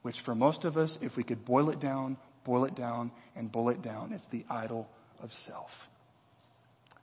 which 0.02 0.20
for 0.20 0.34
most 0.34 0.64
of 0.64 0.76
us, 0.76 0.98
if 1.00 1.16
we 1.16 1.22
could 1.22 1.44
boil 1.44 1.70
it 1.70 1.78
down, 1.78 2.16
boil 2.42 2.64
it 2.64 2.74
down, 2.74 3.12
and 3.36 3.52
boil 3.52 3.68
it 3.68 3.82
down, 3.82 4.12
it's 4.12 4.26
the 4.26 4.44
idol 4.50 4.88
of 5.22 5.32
self. 5.32 5.88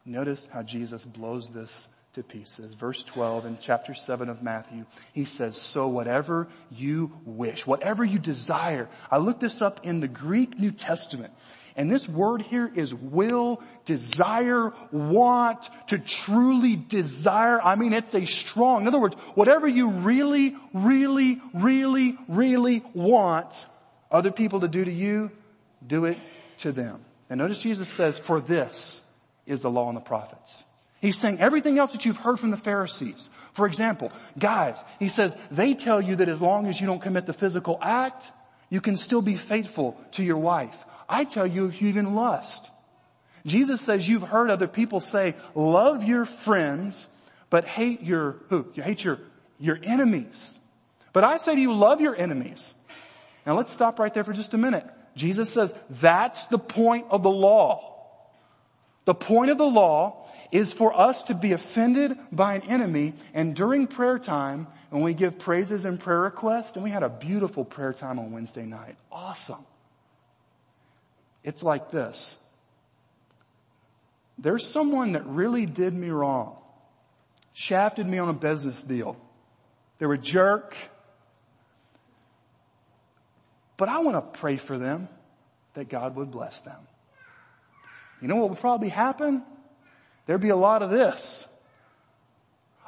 Notice 0.05 0.47
how 0.51 0.61
Jesus 0.61 1.03
blows 1.03 1.47
this 1.49 1.87
to 2.13 2.23
pieces. 2.23 2.73
Verse 2.73 3.03
12 3.03 3.45
in 3.45 3.57
chapter 3.59 3.93
7 3.93 4.29
of 4.29 4.41
Matthew, 4.41 4.85
he 5.13 5.25
says, 5.25 5.57
so 5.57 5.87
whatever 5.87 6.47
you 6.71 7.11
wish, 7.25 7.65
whatever 7.67 8.03
you 8.03 8.19
desire. 8.19 8.87
I 9.11 9.17
looked 9.17 9.41
this 9.41 9.61
up 9.61 9.81
in 9.83 9.99
the 9.99 10.07
Greek 10.07 10.57
New 10.57 10.71
Testament. 10.71 11.33
And 11.75 11.91
this 11.91 12.07
word 12.07 12.41
here 12.41 12.71
is 12.73 12.93
will, 12.93 13.61
desire, 13.83 14.71
want, 14.91 15.69
to 15.87 15.99
truly 15.99 16.77
desire. 16.77 17.61
I 17.61 17.75
mean, 17.75 17.91
it's 17.91 18.15
a 18.15 18.25
strong, 18.25 18.83
in 18.83 18.87
other 18.87 18.99
words, 18.99 19.15
whatever 19.33 19.67
you 19.67 19.89
really, 19.89 20.55
really, 20.73 21.41
really, 21.53 22.17
really 22.29 22.81
want 22.93 23.65
other 24.09 24.31
people 24.31 24.61
to 24.61 24.69
do 24.69 24.85
to 24.85 24.91
you, 24.91 25.31
do 25.85 26.05
it 26.05 26.17
to 26.59 26.71
them. 26.71 27.03
And 27.29 27.39
notice 27.39 27.57
Jesus 27.57 27.89
says, 27.89 28.17
for 28.17 28.39
this 28.39 29.01
is 29.45 29.61
the 29.61 29.69
law 29.69 29.87
and 29.87 29.97
the 29.97 30.01
prophets. 30.01 30.63
He's 31.01 31.17
saying 31.17 31.39
everything 31.39 31.77
else 31.77 31.91
that 31.91 32.05
you've 32.05 32.17
heard 32.17 32.39
from 32.39 32.51
the 32.51 32.57
Pharisees. 32.57 33.29
For 33.53 33.67
example, 33.67 34.11
guys, 34.37 34.83
he 34.99 35.09
says, 35.09 35.35
they 35.51 35.73
tell 35.73 36.01
you 36.01 36.17
that 36.17 36.29
as 36.29 36.41
long 36.41 36.67
as 36.67 36.79
you 36.79 36.87
don't 36.87 37.01
commit 37.01 37.25
the 37.25 37.33
physical 37.33 37.77
act, 37.81 38.31
you 38.69 38.81
can 38.81 38.97
still 38.97 39.21
be 39.21 39.35
faithful 39.35 39.99
to 40.13 40.23
your 40.23 40.37
wife. 40.37 40.75
I 41.07 41.23
tell 41.25 41.45
you 41.45 41.67
if 41.67 41.81
you 41.81 41.89
even 41.89 42.15
lust. 42.15 42.69
Jesus 43.45 43.81
says 43.81 44.09
you've 44.09 44.23
heard 44.23 44.49
other 44.49 44.67
people 44.67 44.99
say, 44.99 45.35
love 45.53 46.03
your 46.03 46.25
friends, 46.25 47.07
but 47.51 47.65
hate 47.65 48.01
your, 48.01 48.37
who? 48.49 48.65
You 48.73 48.81
hate 48.81 49.03
your, 49.03 49.19
your 49.59 49.77
enemies. 49.83 50.59
But 51.13 51.23
I 51.23 51.37
say 51.37 51.53
to 51.53 51.61
you, 51.61 51.73
love 51.73 52.01
your 52.01 52.15
enemies. 52.15 52.73
Now 53.45 53.55
let's 53.55 53.71
stop 53.71 53.99
right 53.99 54.13
there 54.13 54.23
for 54.23 54.33
just 54.33 54.55
a 54.55 54.57
minute. 54.57 54.85
Jesus 55.15 55.51
says 55.51 55.73
that's 55.89 56.45
the 56.47 56.59
point 56.59 57.07
of 57.09 57.23
the 57.23 57.31
law. 57.31 57.93
The 59.05 59.15
point 59.15 59.51
of 59.51 59.57
the 59.57 59.67
law 59.67 60.27
is 60.51 60.71
for 60.71 60.97
us 60.97 61.23
to 61.23 61.35
be 61.35 61.51
offended 61.51 62.17
by 62.31 62.55
an 62.55 62.63
enemy 62.63 63.13
and 63.33 63.55
during 63.55 63.87
prayer 63.87 64.19
time, 64.19 64.67
when 64.89 65.03
we 65.03 65.13
give 65.13 65.37
praises 65.37 65.83
and 65.83 65.99
prayer 65.99 66.21
requests, 66.21 66.75
and 66.75 66.83
we 66.83 66.89
had 66.89 67.03
a 67.03 67.09
beautiful 67.09 67.65
prayer 67.65 67.91
time 67.91 68.17
on 68.17 68.31
Wednesday 68.31 68.65
night. 68.65 68.95
Awesome. 69.11 69.65
It's 71.43 71.61
like 71.61 71.91
this. 71.91 72.37
There's 74.37 74.65
someone 74.65 75.13
that 75.13 75.25
really 75.25 75.65
did 75.65 75.93
me 75.93 76.09
wrong. 76.09 76.55
Shafted 77.51 78.05
me 78.07 78.19
on 78.19 78.29
a 78.29 78.33
business 78.33 78.81
deal. 78.83 79.17
They 79.99 80.05
were 80.05 80.15
a 80.15 80.17
jerk. 80.17 80.75
But 83.77 83.89
I 83.89 83.99
want 83.99 84.17
to 84.17 84.39
pray 84.39 84.57
for 84.57 84.77
them 84.77 85.09
that 85.73 85.89
God 85.89 86.15
would 86.15 86.31
bless 86.31 86.61
them. 86.61 86.79
You 88.21 88.27
know 88.27 88.37
what 88.37 88.49
would 88.49 88.59
probably 88.59 88.89
happen? 88.89 89.43
There'd 90.25 90.41
be 90.41 90.49
a 90.49 90.55
lot 90.55 90.81
of 90.81 90.89
this. 90.89 91.45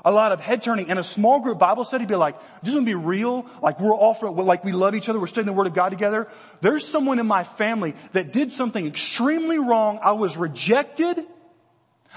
A 0.06 0.12
lot 0.12 0.32
of 0.32 0.39
head 0.39 0.62
turning 0.62 0.89
and 0.89 1.00
a 1.00 1.04
small 1.04 1.41
group 1.41 1.60
Bible 1.60 1.84
study 1.84 2.06
be 2.06 2.15
like, 2.15 2.36
want 2.63 2.86
to 2.86 2.86
be 2.86 2.95
real, 2.95 3.45
like 3.62 3.80
we're 3.80 3.93
all 3.93 4.13
for, 4.13 4.30
like 4.30 4.63
we 4.63 4.71
love 4.71 4.95
each 4.95 5.10
other, 5.10 5.19
we're 5.19 5.28
studying 5.28 5.47
the 5.47 5.58
Word 5.58 5.67
of 5.67 5.73
God 5.73 5.89
together. 5.89 6.30
There's 6.62 6.88
someone 6.88 7.19
in 7.19 7.28
my 7.28 7.43
family 7.43 7.93
that 8.13 8.32
did 8.32 8.52
something 8.52 8.88
extremely 8.88 9.60
wrong. 9.60 10.00
I 10.02 10.13
was 10.13 10.38
rejected. 10.38 11.26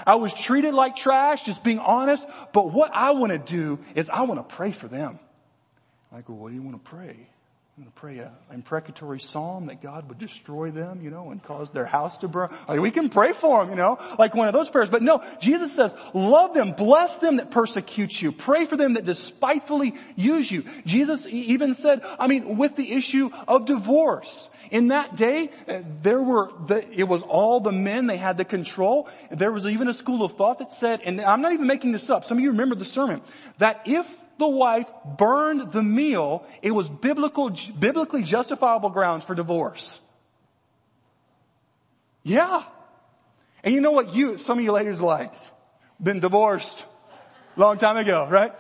I 0.07 0.15
was 0.17 0.33
treated 0.33 0.73
like 0.73 0.95
trash, 0.95 1.45
just 1.45 1.65
being 1.65 1.79
honest. 1.79 2.27
But 2.53 2.71
what 2.73 2.93
I 2.95 3.13
want 3.13 3.33
to 3.33 3.39
do 3.39 3.81
is 3.95 4.09
I 4.09 4.23
want 4.23 4.47
to 4.47 4.55
pray 4.55 4.73
for 4.73 4.87
them. 4.87 5.19
Like, 6.13 6.29
well, 6.29 6.39
what 6.39 6.51
do 6.51 6.55
you 6.55 6.63
want 6.63 6.83
to 6.83 6.91
pray? 6.91 7.17
I'm 7.77 7.85
going 7.85 7.93
to 7.93 8.01
pray 8.01 8.19
an 8.19 8.31
imprecatory 8.53 9.21
psalm 9.21 9.67
that 9.67 9.81
God 9.81 10.09
would 10.09 10.19
destroy 10.19 10.71
them, 10.71 11.01
you 11.03 11.11
know, 11.11 11.31
and 11.31 11.43
cause 11.43 11.71
their 11.71 11.87
house 11.87 12.19
to 12.19 12.29
burn. 12.29 12.51
Like 12.69 12.81
we 12.81 12.91
can 12.91 13.09
pray 13.09 13.33
for 13.33 13.61
them, 13.61 13.71
you 13.71 13.77
know, 13.77 13.99
like 14.19 14.35
one 14.35 14.49
of 14.49 14.55
those 14.55 14.69
prayers. 14.69 14.91
But 14.91 15.03
no, 15.03 15.23
Jesus 15.41 15.73
says, 15.73 15.95
love 16.13 16.53
them, 16.53 16.73
bless 16.73 17.17
them 17.19 17.37
that 17.37 17.51
persecute 17.53 18.21
you, 18.21 18.33
pray 18.33 18.67
for 18.67 18.77
them 18.77 18.95
that 18.95 19.05
despitefully 19.07 19.95
use 20.17 20.51
you. 20.51 20.65
Jesus 20.85 21.27
even 21.29 21.75
said, 21.75 22.03
I 22.19 22.27
mean, 22.27 22.59
with 22.59 22.75
the 22.75 22.93
issue 22.93 23.31
of 23.47 23.67
divorce. 23.67 24.51
In 24.71 24.89
that 24.89 25.17
day, 25.17 25.51
uh, 25.67 25.81
there 26.03 26.23
were, 26.23 26.53
the, 26.67 26.87
it 26.93 27.05
was 27.05 27.23
all 27.23 27.61
the 27.61 27.73
men 27.73 28.07
they 28.07 28.19
had 28.19 28.37
the 28.37 28.45
control. 28.45 29.09
There 29.31 29.53
was 29.53 29.65
even 29.65 29.89
a 29.89 29.95
school 29.95 30.23
of 30.25 30.33
thought 30.37 30.59
that 30.59 30.73
said, 30.73 31.01
and 31.05 31.21
I'm 31.21 31.41
not 31.41 31.53
even 31.53 31.67
making 31.67 31.93
this 31.93 32.11
up, 32.11 32.25
some 32.25 32.37
of 32.37 32.45
you 32.45 32.51
remember 32.51 32.75
the 32.75 32.85
sermon, 32.85 33.23
that 33.59 33.81
if 33.87 34.07
the 34.41 34.49
wife 34.49 34.91
burned 35.17 35.71
the 35.71 35.83
meal, 35.83 36.45
it 36.63 36.73
was 36.73 36.89
biblical, 36.89 37.51
biblically 37.79 38.25
justifiable 38.25 38.91
grounds 38.91 39.25
for 39.25 39.37
divorce. 39.37 40.01
Yeah. 42.25 42.65
And 43.63 43.73
you 43.73 43.81
know 43.81 43.93
what 43.93 44.15
you, 44.15 44.39
some 44.39 44.59
of 44.59 44.65
you 44.65 44.73
ladies 44.73 45.01
like? 45.01 45.33
Been 46.03 46.19
divorced 46.19 46.85
long 47.57 47.79
time 47.79 47.97
ago, 47.97 48.27
right? 48.29 48.53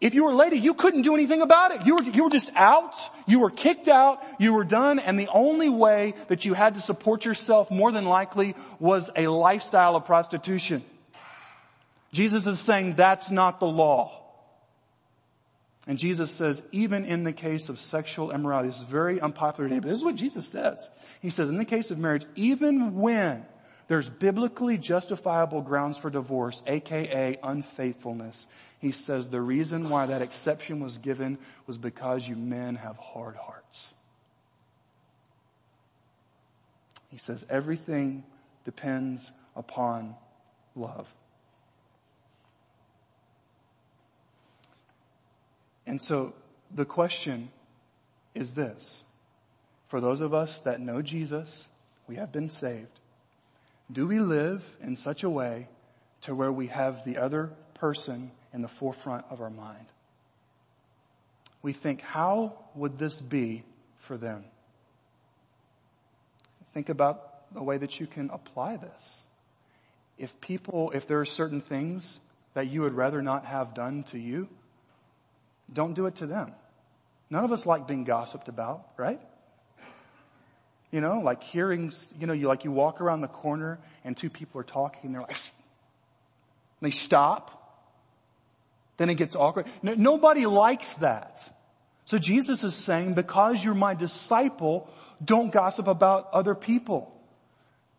If 0.00 0.14
you 0.14 0.24
were 0.24 0.30
a 0.30 0.36
lady, 0.36 0.58
you 0.58 0.74
couldn't 0.74 1.02
do 1.02 1.14
anything 1.14 1.42
about 1.42 1.72
it. 1.72 1.86
You 1.86 1.96
were, 1.96 2.02
you 2.02 2.24
were 2.24 2.30
just 2.30 2.50
out. 2.54 2.94
You 3.26 3.40
were 3.40 3.50
kicked 3.50 3.88
out. 3.88 4.22
You 4.38 4.54
were 4.54 4.64
done. 4.64 5.00
And 5.00 5.18
the 5.18 5.28
only 5.28 5.68
way 5.68 6.14
that 6.28 6.44
you 6.44 6.54
had 6.54 6.74
to 6.74 6.80
support 6.80 7.24
yourself 7.24 7.70
more 7.70 7.90
than 7.90 8.04
likely 8.04 8.54
was 8.78 9.10
a 9.16 9.26
lifestyle 9.26 9.96
of 9.96 10.04
prostitution. 10.04 10.84
Jesus 12.12 12.46
is 12.46 12.58
saying 12.60 12.94
that's 12.94 13.30
not 13.30 13.60
the 13.60 13.66
law. 13.66 14.18
And 15.86 15.98
Jesus 15.98 16.30
says, 16.30 16.62
even 16.70 17.06
in 17.06 17.24
the 17.24 17.32
case 17.32 17.70
of 17.70 17.80
sexual 17.80 18.30
immorality, 18.30 18.68
this 18.68 18.78
is 18.78 18.82
very 18.82 19.20
unpopular 19.20 19.68
today, 19.68 19.80
but 19.80 19.88
this 19.88 19.98
is 19.98 20.04
what 20.04 20.16
Jesus 20.16 20.46
says. 20.46 20.86
He 21.22 21.30
says, 21.30 21.48
in 21.48 21.56
the 21.56 21.64
case 21.64 21.90
of 21.90 21.98
marriage, 21.98 22.26
even 22.36 22.96
when 22.96 23.46
there's 23.88 24.08
biblically 24.08 24.76
justifiable 24.76 25.62
grounds 25.62 25.96
for 25.96 26.10
divorce, 26.10 26.62
aka 26.66 27.38
unfaithfulness, 27.42 28.46
he 28.80 28.92
says 28.92 29.30
the 29.30 29.40
reason 29.40 29.88
why 29.88 30.06
that 30.06 30.20
exception 30.20 30.80
was 30.80 30.98
given 30.98 31.38
was 31.66 31.78
because 31.78 32.28
you 32.28 32.36
men 32.36 32.76
have 32.76 32.98
hard 32.98 33.36
hearts. 33.36 33.92
He 37.10 37.16
says 37.16 37.46
everything 37.48 38.24
depends 38.64 39.32
upon 39.56 40.14
love. 40.76 41.08
And 45.88 46.00
so 46.02 46.34
the 46.70 46.84
question 46.84 47.48
is 48.34 48.52
this. 48.52 49.02
For 49.88 50.02
those 50.02 50.20
of 50.20 50.34
us 50.34 50.60
that 50.60 50.82
know 50.82 51.00
Jesus, 51.00 51.66
we 52.06 52.16
have 52.16 52.30
been 52.30 52.50
saved. 52.50 53.00
Do 53.90 54.06
we 54.06 54.20
live 54.20 54.62
in 54.82 54.96
such 54.96 55.24
a 55.24 55.30
way 55.30 55.66
to 56.20 56.34
where 56.34 56.52
we 56.52 56.66
have 56.66 57.06
the 57.06 57.16
other 57.16 57.52
person 57.72 58.30
in 58.52 58.60
the 58.60 58.68
forefront 58.68 59.24
of 59.30 59.40
our 59.40 59.48
mind? 59.48 59.86
We 61.62 61.72
think, 61.72 62.02
how 62.02 62.52
would 62.74 62.98
this 62.98 63.18
be 63.18 63.64
for 63.96 64.18
them? 64.18 64.44
Think 66.74 66.90
about 66.90 67.50
the 67.54 67.62
way 67.62 67.78
that 67.78 67.98
you 67.98 68.06
can 68.06 68.28
apply 68.28 68.76
this. 68.76 69.22
If 70.18 70.38
people, 70.42 70.90
if 70.94 71.06
there 71.06 71.20
are 71.20 71.24
certain 71.24 71.62
things 71.62 72.20
that 72.52 72.66
you 72.66 72.82
would 72.82 72.92
rather 72.94 73.22
not 73.22 73.46
have 73.46 73.72
done 73.72 74.02
to 74.04 74.18
you, 74.18 74.48
don't 75.72 75.94
do 75.94 76.06
it 76.06 76.16
to 76.16 76.26
them. 76.26 76.52
None 77.30 77.44
of 77.44 77.52
us 77.52 77.66
like 77.66 77.86
being 77.86 78.04
gossiped 78.04 78.48
about, 78.48 78.86
right? 78.96 79.20
You 80.90 81.00
know, 81.00 81.20
like 81.20 81.42
hearing, 81.42 81.92
you 82.18 82.26
know, 82.26 82.32
you 82.32 82.48
like 82.48 82.64
you 82.64 82.72
walk 82.72 83.00
around 83.00 83.20
the 83.20 83.28
corner 83.28 83.78
and 84.04 84.16
two 84.16 84.30
people 84.30 84.60
are 84.60 84.64
talking 84.64 85.00
and 85.04 85.14
they're 85.14 85.22
like, 85.22 85.36
they 86.80 86.90
stop. 86.90 87.54
Then 88.96 89.10
it 89.10 89.16
gets 89.16 89.36
awkward. 89.36 89.66
No, 89.82 89.94
nobody 89.94 90.46
likes 90.46 90.94
that. 90.96 91.54
So 92.04 92.18
Jesus 92.18 92.64
is 92.64 92.74
saying, 92.74 93.14
because 93.14 93.62
you're 93.62 93.74
my 93.74 93.94
disciple, 93.94 94.88
don't 95.22 95.52
gossip 95.52 95.88
about 95.88 96.30
other 96.32 96.54
people. 96.54 97.14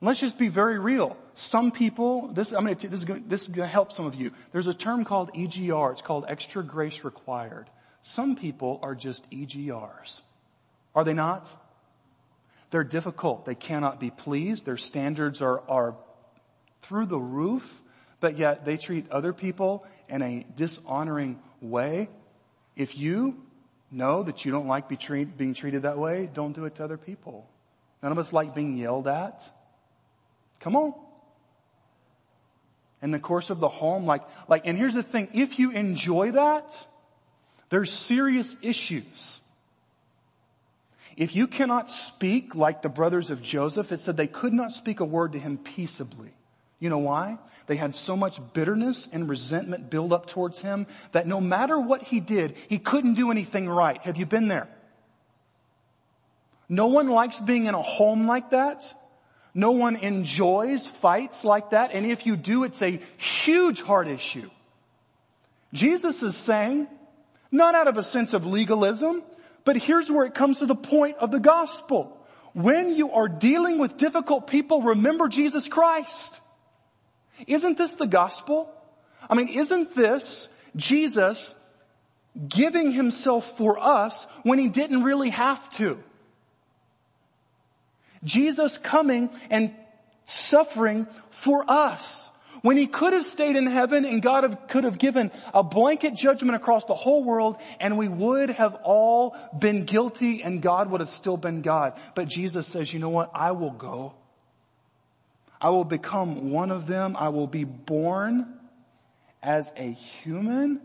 Let's 0.01 0.19
just 0.19 0.37
be 0.37 0.47
very 0.47 0.79
real. 0.79 1.15
Some 1.39 1.71
people, 1.71 2.27
this, 2.27 2.51
I'm 2.51 2.65
gonna, 2.65 2.75
this 2.75 2.99
is 2.99 3.05
gonna, 3.05 3.21
this 3.25 3.43
is 3.43 3.47
gonna 3.47 3.65
help 3.65 3.93
some 3.93 4.05
of 4.05 4.13
you. 4.13 4.31
There's 4.51 4.67
a 4.67 4.73
term 4.73 5.05
called 5.05 5.31
EGR. 5.33 5.93
It's 5.93 6.01
called 6.01 6.25
extra 6.27 6.61
grace 6.61 7.05
required. 7.05 7.69
Some 8.01 8.35
people 8.35 8.77
are 8.83 8.93
just 8.93 9.27
EGRs. 9.31 10.19
Are 10.93 11.05
they 11.05 11.13
not? 11.13 11.49
They're 12.71 12.83
difficult. 12.83 13.45
They 13.45 13.55
cannot 13.55 14.01
be 14.01 14.09
pleased. 14.09 14.65
Their 14.65 14.75
standards 14.75 15.41
are, 15.41 15.61
are 15.69 15.95
through 16.81 17.05
the 17.05 17.17
roof, 17.17 17.81
but 18.19 18.37
yet 18.37 18.65
they 18.65 18.75
treat 18.75 19.09
other 19.09 19.31
people 19.31 19.85
in 20.09 20.21
a 20.21 20.45
dishonoring 20.57 21.39
way. 21.61 22.09
If 22.75 22.97
you 22.97 23.41
know 23.91 24.23
that 24.23 24.43
you 24.43 24.51
don't 24.51 24.67
like 24.67 24.89
be 24.89 24.97
treat, 24.97 25.37
being 25.37 25.53
treated 25.53 25.83
that 25.83 25.97
way, 25.97 26.29
don't 26.33 26.51
do 26.51 26.65
it 26.65 26.75
to 26.75 26.83
other 26.83 26.97
people. 26.97 27.49
None 28.03 28.11
of 28.11 28.17
us 28.17 28.33
like 28.33 28.53
being 28.53 28.75
yelled 28.75 29.07
at. 29.07 29.49
Come 30.59 30.75
on. 30.75 30.93
In 33.01 33.11
the 33.11 33.19
course 33.19 33.49
of 33.49 33.59
the 33.59 33.69
home, 33.69 34.05
like, 34.05 34.23
like, 34.47 34.63
and 34.65 34.77
here's 34.77 34.95
the 34.95 35.03
thing, 35.03 35.29
if 35.33 35.57
you 35.57 35.71
enjoy 35.71 36.31
that, 36.31 36.85
there's 37.69 37.91
serious 37.91 38.55
issues. 38.61 39.39
If 41.15 41.35
you 41.35 41.47
cannot 41.47 41.91
speak 41.91 42.55
like 42.55 42.81
the 42.81 42.89
brothers 42.89 43.29
of 43.29 43.41
Joseph, 43.41 43.91
it 43.91 43.99
said 43.99 44.17
they 44.17 44.27
could 44.27 44.53
not 44.53 44.71
speak 44.71 44.99
a 44.99 45.05
word 45.05 45.33
to 45.33 45.39
him 45.39 45.57
peaceably. 45.57 46.31
You 46.79 46.89
know 46.89 46.99
why? 46.99 47.37
They 47.67 47.75
had 47.75 47.93
so 47.93 48.15
much 48.15 48.39
bitterness 48.53 49.07
and 49.11 49.29
resentment 49.29 49.89
build 49.89 50.11
up 50.11 50.27
towards 50.27 50.59
him 50.59 50.87
that 51.11 51.27
no 51.27 51.39
matter 51.39 51.79
what 51.79 52.03
he 52.03 52.19
did, 52.19 52.55
he 52.67 52.79
couldn't 52.79 53.13
do 53.13 53.31
anything 53.31 53.69
right. 53.69 54.01
Have 54.01 54.17
you 54.17 54.25
been 54.25 54.47
there? 54.47 54.67
No 56.67 56.87
one 56.87 57.09
likes 57.09 57.37
being 57.37 57.65
in 57.65 57.75
a 57.75 57.81
home 57.81 58.27
like 58.27 58.51
that. 58.51 58.93
No 59.53 59.71
one 59.71 59.95
enjoys 59.95 60.85
fights 60.85 61.43
like 61.43 61.71
that. 61.71 61.91
And 61.93 62.05
if 62.05 62.25
you 62.25 62.35
do, 62.35 62.63
it's 62.63 62.81
a 62.81 62.99
huge 63.17 63.81
heart 63.81 64.07
issue. 64.07 64.49
Jesus 65.73 66.21
is 66.23 66.35
saying, 66.35 66.87
not 67.51 67.75
out 67.75 67.87
of 67.87 67.97
a 67.97 68.03
sense 68.03 68.33
of 68.33 68.45
legalism, 68.45 69.23
but 69.65 69.75
here's 69.75 70.09
where 70.09 70.25
it 70.25 70.33
comes 70.33 70.59
to 70.59 70.65
the 70.65 70.75
point 70.75 71.17
of 71.17 71.31
the 71.31 71.39
gospel. 71.39 72.15
When 72.53 72.95
you 72.95 73.11
are 73.11 73.27
dealing 73.27 73.77
with 73.77 73.97
difficult 73.97 74.47
people, 74.47 74.81
remember 74.81 75.27
Jesus 75.27 75.67
Christ. 75.67 76.39
Isn't 77.47 77.77
this 77.77 77.93
the 77.93 78.07
gospel? 78.07 78.71
I 79.29 79.35
mean, 79.35 79.49
isn't 79.49 79.95
this 79.95 80.47
Jesus 80.75 81.55
giving 82.47 82.91
himself 82.91 83.57
for 83.57 83.79
us 83.79 84.25
when 84.43 84.59
he 84.59 84.69
didn't 84.69 85.03
really 85.03 85.29
have 85.29 85.69
to? 85.71 86.03
Jesus 88.23 88.77
coming 88.77 89.29
and 89.49 89.73
suffering 90.25 91.07
for 91.31 91.63
us. 91.67 92.29
When 92.61 92.75
he 92.75 92.87
could 92.87 93.13
have 93.13 93.25
stayed 93.25 93.55
in 93.55 93.65
heaven 93.65 94.03
and 94.03 94.21
God 94.21 94.43
have, 94.43 94.67
could 94.67 94.83
have 94.83 94.97
given 94.97 95.31
a 95.53 95.63
blanket 95.63 96.13
judgment 96.13 96.55
across 96.55 96.83
the 96.83 96.93
whole 96.93 97.23
world 97.23 97.55
and 97.79 97.97
we 97.97 98.09
would 98.09 98.49
have 98.49 98.75
all 98.83 99.37
been 99.57 99.85
guilty 99.85 100.43
and 100.43 100.61
God 100.61 100.91
would 100.91 100.99
have 100.99 101.09
still 101.09 101.37
been 101.37 101.61
God. 101.61 101.93
But 102.15 102.27
Jesus 102.27 102.67
says, 102.67 102.91
you 102.93 102.99
know 102.99 103.09
what? 103.09 103.31
I 103.33 103.51
will 103.51 103.71
go. 103.71 104.13
I 105.61 105.69
will 105.69 105.85
become 105.85 106.51
one 106.51 106.71
of 106.71 106.85
them. 106.85 107.15
I 107.17 107.29
will 107.29 107.47
be 107.47 107.63
born 107.63 108.59
as 109.41 109.71
a 109.77 109.91
human 110.23 110.81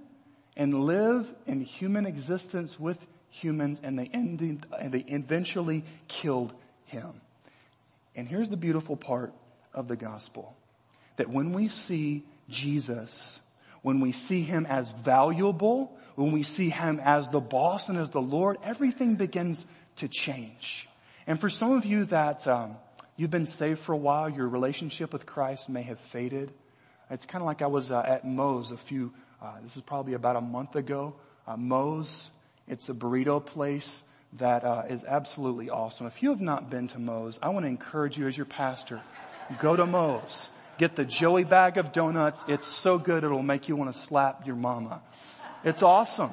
and 0.56 0.84
live 0.84 1.32
in 1.46 1.60
human 1.60 2.06
existence 2.06 2.78
with 2.78 3.04
humans 3.30 3.80
and 3.82 3.98
they 3.98 4.08
ended, 4.12 4.64
and 4.78 4.92
they 4.92 5.04
eventually 5.08 5.84
killed 6.06 6.54
him. 6.86 7.20
And 8.16 8.28
here's 8.28 8.48
the 8.48 8.56
beautiful 8.56 8.96
part 8.96 9.32
of 9.72 9.88
the 9.88 9.96
gospel. 9.96 10.56
That 11.16 11.28
when 11.28 11.52
we 11.52 11.68
see 11.68 12.24
Jesus, 12.48 13.40
when 13.82 14.00
we 14.00 14.12
see 14.12 14.42
him 14.42 14.66
as 14.66 14.90
valuable, 14.90 15.96
when 16.14 16.32
we 16.32 16.42
see 16.42 16.70
him 16.70 17.00
as 17.02 17.28
the 17.28 17.40
boss 17.40 17.88
and 17.88 17.98
as 17.98 18.10
the 18.10 18.22
Lord, 18.22 18.58
everything 18.62 19.16
begins 19.16 19.66
to 19.96 20.08
change. 20.08 20.88
And 21.26 21.40
for 21.40 21.48
some 21.48 21.72
of 21.72 21.84
you 21.84 22.04
that 22.06 22.46
um, 22.46 22.76
you've 23.16 23.30
been 23.30 23.46
saved 23.46 23.80
for 23.80 23.92
a 23.92 23.96
while, 23.96 24.28
your 24.28 24.48
relationship 24.48 25.12
with 25.12 25.26
Christ 25.26 25.68
may 25.68 25.82
have 25.82 25.98
faded. 25.98 26.52
It's 27.10 27.26
kind 27.26 27.42
of 27.42 27.46
like 27.46 27.62
I 27.62 27.66
was 27.66 27.90
uh, 27.90 28.00
at 28.00 28.26
Moe's 28.26 28.70
a 28.70 28.76
few, 28.76 29.12
uh, 29.42 29.54
this 29.62 29.76
is 29.76 29.82
probably 29.82 30.14
about 30.14 30.36
a 30.36 30.40
month 30.40 30.76
ago. 30.76 31.14
Uh, 31.46 31.56
Moe's, 31.56 32.30
it's 32.66 32.88
a 32.88 32.94
burrito 32.94 33.44
place 33.44 34.02
that 34.38 34.64
uh, 34.64 34.82
is 34.88 35.04
absolutely 35.04 35.70
awesome. 35.70 36.06
If 36.06 36.22
you 36.22 36.30
have 36.30 36.40
not 36.40 36.70
been 36.70 36.88
to 36.88 36.98
Moe's, 36.98 37.38
I 37.42 37.50
want 37.50 37.64
to 37.64 37.68
encourage 37.68 38.18
you 38.18 38.26
as 38.26 38.36
your 38.36 38.46
pastor, 38.46 39.00
go 39.60 39.76
to 39.76 39.86
Moe's. 39.86 40.50
Get 40.76 40.96
the 40.96 41.04
Joey 41.04 41.44
bag 41.44 41.78
of 41.78 41.92
donuts. 41.92 42.42
It's 42.48 42.66
so 42.66 42.98
good 42.98 43.22
it'll 43.22 43.42
make 43.42 43.68
you 43.68 43.76
want 43.76 43.94
to 43.94 43.98
slap 43.98 44.44
your 44.46 44.56
mama. 44.56 45.02
It's 45.62 45.82
awesome. 45.82 46.32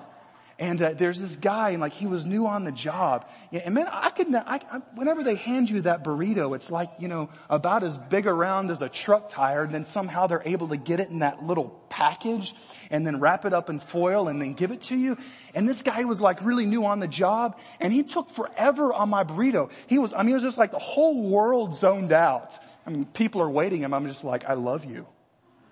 And 0.61 0.79
uh, 0.79 0.93
there's 0.93 1.19
this 1.19 1.35
guy, 1.35 1.71
and 1.71 1.81
like 1.81 1.93
he 1.93 2.05
was 2.05 2.23
new 2.23 2.45
on 2.45 2.65
the 2.65 2.71
job. 2.71 3.27
And 3.51 3.73
man, 3.73 3.87
I 3.91 4.11
could, 4.11 4.33
I, 4.35 4.59
I, 4.71 4.77
whenever 4.93 5.23
they 5.23 5.33
hand 5.33 5.71
you 5.71 5.81
that 5.81 6.03
burrito, 6.03 6.55
it's 6.55 6.69
like 6.69 6.91
you 6.99 7.07
know 7.07 7.29
about 7.49 7.83
as 7.83 7.97
big 7.97 8.27
around 8.27 8.69
as 8.69 8.83
a 8.83 8.87
truck 8.87 9.29
tire. 9.29 9.63
And 9.63 9.73
then 9.73 9.85
somehow 9.85 10.27
they're 10.27 10.43
able 10.45 10.67
to 10.67 10.77
get 10.77 10.99
it 10.99 11.09
in 11.09 11.19
that 11.19 11.43
little 11.43 11.81
package, 11.89 12.53
and 12.91 13.07
then 13.07 13.19
wrap 13.19 13.43
it 13.45 13.53
up 13.53 13.71
in 13.71 13.79
foil, 13.79 14.27
and 14.27 14.39
then 14.39 14.53
give 14.53 14.69
it 14.69 14.83
to 14.83 14.95
you. 14.95 15.17
And 15.55 15.67
this 15.67 15.81
guy 15.81 16.03
was 16.03 16.21
like 16.21 16.39
really 16.43 16.67
new 16.67 16.85
on 16.85 16.99
the 16.99 17.07
job, 17.07 17.57
and 17.79 17.91
he 17.91 18.03
took 18.03 18.29
forever 18.29 18.93
on 18.93 19.09
my 19.09 19.23
burrito. 19.23 19.71
He 19.87 19.97
was, 19.97 20.13
I 20.13 20.21
mean, 20.21 20.29
it 20.29 20.35
was 20.35 20.43
just 20.43 20.59
like 20.59 20.69
the 20.69 20.77
whole 20.77 21.23
world 21.27 21.73
zoned 21.73 22.13
out. 22.13 22.59
I 22.85 22.91
mean, 22.91 23.05
people 23.05 23.41
are 23.41 23.49
waiting, 23.49 23.83
and 23.83 23.95
I'm 23.95 24.05
just 24.05 24.23
like, 24.23 24.45
I 24.45 24.53
love 24.53 24.85
you. 24.85 25.07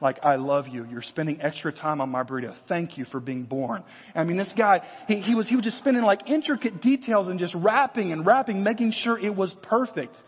Like, 0.02 0.20
I 0.24 0.36
love 0.36 0.70
you. 0.70 0.88
You're 0.90 1.02
spending 1.02 1.42
extra 1.42 1.74
time 1.74 2.00
on 2.00 2.10
my 2.10 2.24
burrito. 2.24 2.54
Thank 2.54 2.98
you 2.98 3.04
for 3.04 3.20
being 3.20 3.44
born. 3.44 3.84
I 4.16 4.24
mean, 4.24 4.38
this 4.38 4.54
guy, 4.54 4.82
he, 5.08 5.20
he 5.20 5.36
was, 5.36 5.50
he 5.50 5.58
was 5.58 5.66
just 5.66 5.78
spending 5.78 6.04
like 6.04 6.30
intricate 6.30 6.82
details 6.82 7.28
and 7.28 7.38
just 7.38 7.54
wrapping 7.54 8.14
and 8.14 8.26
wrapping, 8.26 8.64
making 8.64 8.92
sure 8.92 9.18
it 9.18 9.36
was 9.36 9.54
perfect. 9.54 10.24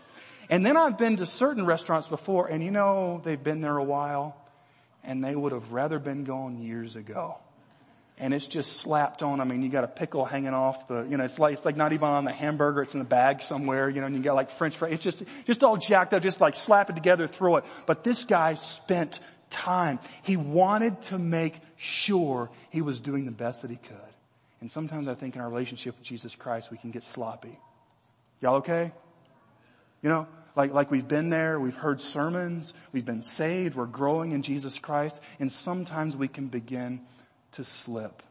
And 0.50 0.66
then 0.66 0.76
I've 0.76 0.98
been 0.98 1.16
to 1.16 1.26
certain 1.26 1.64
restaurants 1.64 2.06
before 2.08 2.48
and 2.48 2.62
you 2.62 2.70
know, 2.70 3.22
they've 3.24 3.42
been 3.42 3.62
there 3.62 3.76
a 3.76 3.84
while 3.84 4.36
and 5.02 5.24
they 5.24 5.34
would 5.34 5.52
have 5.52 5.72
rather 5.72 5.98
been 5.98 6.24
gone 6.24 6.58
years 6.58 6.94
ago. 6.94 7.38
And 8.18 8.34
it's 8.34 8.46
just 8.46 8.76
slapped 8.76 9.22
on. 9.22 9.40
I 9.40 9.44
mean, 9.44 9.62
you 9.62 9.70
got 9.70 9.84
a 9.84 9.88
pickle 9.88 10.26
hanging 10.26 10.52
off 10.52 10.86
the, 10.86 11.02
you 11.04 11.16
know, 11.16 11.24
it's 11.24 11.38
like, 11.38 11.54
it's 11.54 11.64
like 11.64 11.76
not 11.76 11.94
even 11.94 12.08
on 12.08 12.24
the 12.24 12.30
hamburger. 12.30 12.82
It's 12.82 12.94
in 12.94 13.00
the 13.00 13.06
bag 13.06 13.42
somewhere, 13.42 13.88
you 13.88 14.00
know, 14.00 14.06
and 14.06 14.14
you 14.14 14.22
got 14.22 14.36
like 14.36 14.50
french 14.50 14.76
fries. 14.76 14.92
It's 14.92 15.02
just, 15.02 15.22
just 15.46 15.64
all 15.64 15.78
jacked 15.78 16.12
up, 16.12 16.22
just 16.22 16.40
like 16.40 16.54
slap 16.54 16.90
it 16.90 16.94
together, 16.94 17.26
throw 17.26 17.56
it. 17.56 17.64
But 17.86 18.04
this 18.04 18.24
guy 18.24 18.54
spent 18.54 19.18
time. 19.52 20.00
He 20.22 20.36
wanted 20.36 21.00
to 21.04 21.18
make 21.18 21.54
sure 21.76 22.50
he 22.70 22.82
was 22.82 22.98
doing 22.98 23.24
the 23.24 23.30
best 23.30 23.62
that 23.62 23.70
he 23.70 23.76
could. 23.76 23.96
And 24.60 24.70
sometimes 24.70 25.06
I 25.06 25.14
think 25.14 25.36
in 25.36 25.40
our 25.40 25.48
relationship 25.48 25.96
with 25.98 26.06
Jesus 26.06 26.34
Christ, 26.34 26.70
we 26.70 26.78
can 26.78 26.90
get 26.90 27.04
sloppy. 27.04 27.58
Y'all 28.40 28.56
okay? 28.56 28.92
You 30.02 30.08
know, 30.08 30.26
like, 30.56 30.72
like 30.72 30.90
we've 30.90 31.06
been 31.06 31.30
there, 31.30 31.58
we've 31.58 31.76
heard 31.76 32.00
sermons, 32.00 32.74
we've 32.92 33.04
been 33.04 33.22
saved, 33.22 33.74
we're 33.74 33.86
growing 33.86 34.32
in 34.32 34.42
Jesus 34.42 34.78
Christ, 34.78 35.20
and 35.38 35.52
sometimes 35.52 36.16
we 36.16 36.28
can 36.28 36.48
begin 36.48 37.00
to 37.52 37.64
slip. 37.64 38.22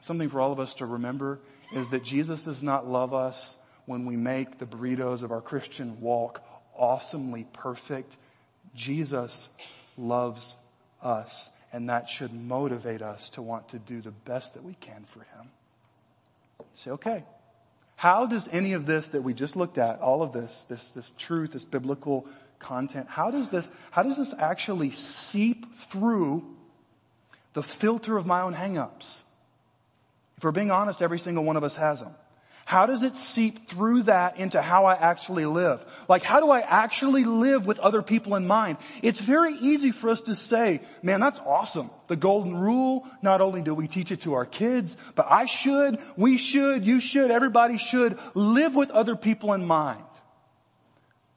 Something 0.00 0.30
for 0.30 0.40
all 0.40 0.52
of 0.52 0.60
us 0.60 0.74
to 0.74 0.86
remember 0.86 1.40
is 1.74 1.88
that 1.88 2.04
Jesus 2.04 2.44
does 2.44 2.62
not 2.62 2.88
love 2.88 3.12
us 3.12 3.56
when 3.86 4.04
we 4.04 4.16
make 4.16 4.58
the 4.58 4.66
burritos 4.66 5.22
of 5.22 5.32
our 5.32 5.40
Christian 5.40 6.00
walk 6.00 6.42
awesomely 6.76 7.46
perfect 7.52 8.16
Jesus 8.76 9.48
loves 9.96 10.54
us 11.02 11.50
and 11.72 11.90
that 11.90 12.08
should 12.08 12.32
motivate 12.32 13.02
us 13.02 13.30
to 13.30 13.42
want 13.42 13.70
to 13.70 13.78
do 13.78 14.00
the 14.00 14.10
best 14.10 14.54
that 14.54 14.64
we 14.64 14.74
can 14.74 15.04
for 15.12 15.20
Him. 15.20 15.50
Say, 16.74 16.90
okay, 16.92 17.24
how 17.96 18.26
does 18.26 18.48
any 18.52 18.74
of 18.74 18.86
this 18.86 19.08
that 19.08 19.22
we 19.22 19.34
just 19.34 19.56
looked 19.56 19.78
at, 19.78 20.00
all 20.00 20.22
of 20.22 20.32
this, 20.32 20.64
this, 20.68 20.88
this 20.90 21.12
truth, 21.18 21.52
this 21.52 21.64
biblical 21.64 22.26
content, 22.58 23.08
how 23.08 23.30
does 23.30 23.48
this, 23.48 23.68
how 23.90 24.02
does 24.02 24.16
this 24.16 24.32
actually 24.38 24.90
seep 24.90 25.74
through 25.90 26.44
the 27.54 27.62
filter 27.62 28.16
of 28.16 28.26
my 28.26 28.42
own 28.42 28.54
hangups? 28.54 29.20
If 30.36 30.44
we're 30.44 30.52
being 30.52 30.70
honest, 30.70 31.02
every 31.02 31.18
single 31.18 31.44
one 31.44 31.56
of 31.56 31.64
us 31.64 31.74
has 31.76 32.00
them. 32.00 32.14
How 32.66 32.86
does 32.86 33.04
it 33.04 33.14
seep 33.14 33.68
through 33.68 34.02
that 34.02 34.38
into 34.38 34.60
how 34.60 34.86
I 34.86 34.94
actually 34.94 35.46
live? 35.46 35.84
Like 36.08 36.24
how 36.24 36.40
do 36.40 36.50
I 36.50 36.58
actually 36.58 37.22
live 37.22 37.64
with 37.64 37.78
other 37.78 38.02
people 38.02 38.34
in 38.34 38.44
mind? 38.44 38.78
It's 39.02 39.20
very 39.20 39.54
easy 39.54 39.92
for 39.92 40.10
us 40.10 40.22
to 40.22 40.34
say, 40.34 40.80
man, 41.00 41.20
that's 41.20 41.38
awesome. 41.46 41.90
The 42.08 42.16
golden 42.16 42.56
rule, 42.56 43.06
not 43.22 43.40
only 43.40 43.62
do 43.62 43.72
we 43.72 43.86
teach 43.86 44.10
it 44.10 44.22
to 44.22 44.34
our 44.34 44.44
kids, 44.44 44.96
but 45.14 45.28
I 45.30 45.44
should, 45.44 46.00
we 46.16 46.38
should, 46.38 46.84
you 46.84 46.98
should, 46.98 47.30
everybody 47.30 47.78
should 47.78 48.18
live 48.34 48.74
with 48.74 48.90
other 48.90 49.14
people 49.14 49.52
in 49.52 49.64
mind. 49.64 50.02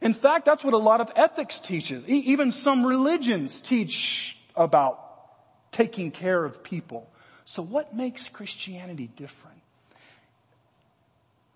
In 0.01 0.15
fact, 0.15 0.45
that's 0.45 0.63
what 0.63 0.73
a 0.73 0.79
lot 0.79 0.99
of 0.99 1.11
ethics 1.15 1.59
teaches. 1.59 2.03
Even 2.07 2.51
some 2.51 2.83
religions 2.83 3.59
teach 3.59 4.35
about 4.55 4.99
taking 5.69 6.09
care 6.09 6.43
of 6.43 6.63
people. 6.63 7.07
So 7.45 7.61
what 7.61 7.95
makes 7.95 8.27
Christianity 8.29 9.11
different? 9.15 9.58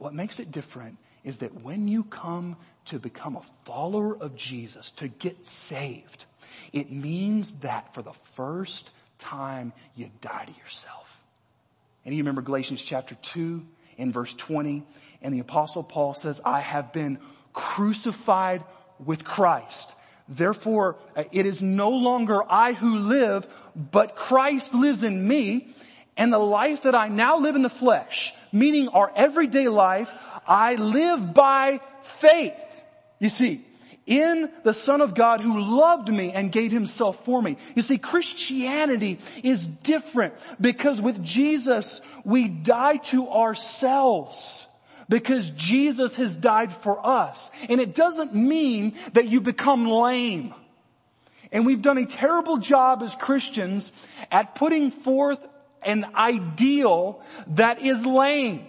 What 0.03 0.13
makes 0.13 0.41
it 0.41 0.51
different 0.51 0.97
is 1.23 1.37
that 1.37 1.63
when 1.63 1.87
you 1.87 2.03
come 2.03 2.57
to 2.87 2.99
become 2.99 3.37
a 3.37 3.41
follower 3.63 4.13
of 4.17 4.35
Jesus, 4.35 4.91
to 4.97 5.07
get 5.07 5.45
saved, 5.45 6.25
it 6.73 6.91
means 6.91 7.53
that 7.61 7.93
for 7.93 8.01
the 8.01 8.11
first 8.33 8.91
time 9.19 9.71
you 9.95 10.11
die 10.19 10.43
to 10.43 10.61
yourself. 10.61 11.07
And 12.03 12.13
you 12.13 12.21
remember 12.21 12.41
Galatians 12.41 12.81
chapter 12.81 13.15
2 13.15 13.65
in 13.97 14.11
verse 14.11 14.33
20 14.33 14.83
and 15.21 15.33
the 15.33 15.39
apostle 15.39 15.83
Paul 15.83 16.13
says, 16.15 16.41
I 16.43 16.59
have 16.59 16.91
been 16.91 17.17
crucified 17.53 18.61
with 18.99 19.23
Christ. 19.23 19.95
Therefore, 20.27 20.97
uh, 21.15 21.23
it 21.31 21.45
is 21.45 21.61
no 21.61 21.91
longer 21.91 22.41
I 22.45 22.73
who 22.73 22.97
live, 22.97 23.47
but 23.73 24.17
Christ 24.17 24.73
lives 24.73 25.01
in 25.01 25.25
me. 25.25 25.73
And 26.17 26.33
the 26.33 26.39
life 26.39 26.83
that 26.83 26.93
I 26.93 27.07
now 27.07 27.39
live 27.39 27.55
in 27.55 27.61
the 27.61 27.69
flesh, 27.69 28.33
meaning 28.53 28.87
our 28.89 29.11
everyday 29.15 29.67
life, 29.67 30.09
I 30.47 30.75
live 30.75 31.33
by 31.33 31.81
faith. 32.03 32.53
You 33.19 33.29
see, 33.29 33.65
in 34.05 34.49
the 34.63 34.73
Son 34.73 35.01
of 35.01 35.15
God 35.15 35.41
who 35.41 35.59
loved 35.59 36.09
me 36.09 36.31
and 36.31 36.51
gave 36.51 36.71
himself 36.71 37.23
for 37.25 37.41
me. 37.41 37.57
You 37.75 37.81
see, 37.81 37.97
Christianity 37.97 39.19
is 39.43 39.65
different 39.65 40.33
because 40.59 41.01
with 41.01 41.23
Jesus, 41.23 42.01
we 42.23 42.47
die 42.47 42.97
to 42.97 43.29
ourselves 43.29 44.67
because 45.07 45.49
Jesus 45.51 46.15
has 46.15 46.35
died 46.35 46.73
for 46.73 47.05
us. 47.05 47.49
And 47.69 47.79
it 47.79 47.95
doesn't 47.95 48.33
mean 48.33 48.93
that 49.13 49.27
you 49.27 49.41
become 49.41 49.85
lame. 49.85 50.53
And 51.51 51.65
we've 51.65 51.81
done 51.81 51.99
a 51.99 52.05
terrible 52.05 52.57
job 52.57 53.03
as 53.03 53.15
Christians 53.15 53.91
at 54.31 54.55
putting 54.55 54.91
forth 54.91 55.39
an 55.85 56.05
ideal 56.15 57.21
that 57.47 57.81
is 57.81 58.05
lame, 58.05 58.67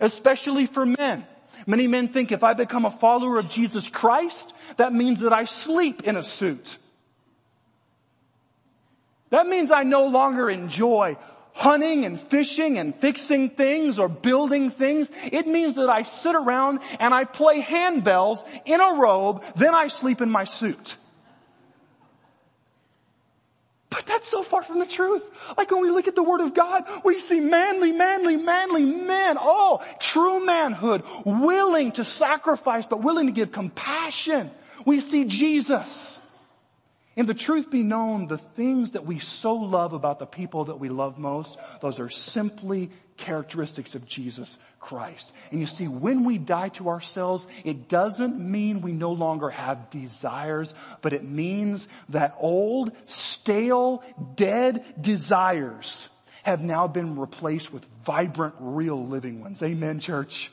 especially 0.00 0.66
for 0.66 0.86
men. 0.86 1.26
Many 1.66 1.86
men 1.86 2.08
think 2.08 2.32
if 2.32 2.42
I 2.42 2.54
become 2.54 2.84
a 2.84 2.90
follower 2.90 3.38
of 3.38 3.48
Jesus 3.48 3.88
Christ, 3.88 4.52
that 4.76 4.92
means 4.92 5.20
that 5.20 5.32
I 5.32 5.44
sleep 5.44 6.02
in 6.02 6.16
a 6.16 6.24
suit. 6.24 6.78
That 9.30 9.46
means 9.46 9.70
I 9.70 9.82
no 9.84 10.06
longer 10.06 10.50
enjoy 10.50 11.16
hunting 11.54 12.04
and 12.04 12.18
fishing 12.18 12.78
and 12.78 12.94
fixing 12.94 13.50
things 13.50 13.98
or 13.98 14.08
building 14.08 14.70
things. 14.70 15.08
It 15.24 15.46
means 15.46 15.76
that 15.76 15.90
I 15.90 16.02
sit 16.02 16.34
around 16.34 16.80
and 16.98 17.14
I 17.14 17.24
play 17.24 17.60
handbells 17.60 18.44
in 18.64 18.80
a 18.80 18.94
robe, 18.94 19.42
then 19.56 19.74
I 19.74 19.88
sleep 19.88 20.20
in 20.20 20.30
my 20.30 20.44
suit. 20.44 20.96
But 23.92 24.06
that's 24.06 24.28
so 24.28 24.42
far 24.42 24.62
from 24.62 24.78
the 24.78 24.86
truth. 24.86 25.22
Like 25.58 25.70
when 25.70 25.82
we 25.82 25.90
look 25.90 26.08
at 26.08 26.14
the 26.14 26.22
Word 26.22 26.40
of 26.40 26.54
God, 26.54 26.84
we 27.04 27.20
see 27.20 27.40
manly, 27.40 27.92
manly, 27.92 28.36
manly 28.36 28.84
men. 28.84 29.36
Oh, 29.38 29.84
true 30.00 30.44
manhood, 30.44 31.02
willing 31.26 31.92
to 31.92 32.04
sacrifice, 32.04 32.86
but 32.86 33.02
willing 33.02 33.26
to 33.26 33.32
give 33.32 33.52
compassion. 33.52 34.50
We 34.86 35.00
see 35.00 35.26
Jesus. 35.26 36.18
And 37.16 37.28
the 37.28 37.34
truth 37.34 37.70
be 37.70 37.82
known, 37.82 38.28
the 38.28 38.38
things 38.38 38.92
that 38.92 39.04
we 39.04 39.18
so 39.18 39.56
love 39.56 39.92
about 39.92 40.18
the 40.18 40.26
people 40.26 40.64
that 40.64 40.80
we 40.80 40.88
love 40.88 41.18
most, 41.18 41.58
those 41.82 42.00
are 42.00 42.08
simply 42.08 42.90
characteristics 43.22 43.94
of 43.94 44.04
Jesus 44.04 44.58
Christ. 44.80 45.32
And 45.50 45.60
you 45.60 45.66
see, 45.66 45.88
when 45.88 46.24
we 46.24 46.36
die 46.36 46.68
to 46.70 46.88
ourselves, 46.88 47.46
it 47.64 47.88
doesn't 47.88 48.38
mean 48.38 48.82
we 48.82 48.92
no 48.92 49.12
longer 49.12 49.48
have 49.48 49.88
desires, 49.90 50.74
but 51.00 51.12
it 51.12 51.24
means 51.24 51.88
that 52.10 52.36
old, 52.40 52.92
stale, 53.06 54.02
dead 54.34 54.84
desires 55.00 56.08
have 56.42 56.60
now 56.60 56.88
been 56.88 57.18
replaced 57.18 57.72
with 57.72 57.86
vibrant, 58.04 58.56
real 58.58 59.06
living 59.06 59.40
ones. 59.40 59.62
Amen, 59.62 60.00
church. 60.00 60.50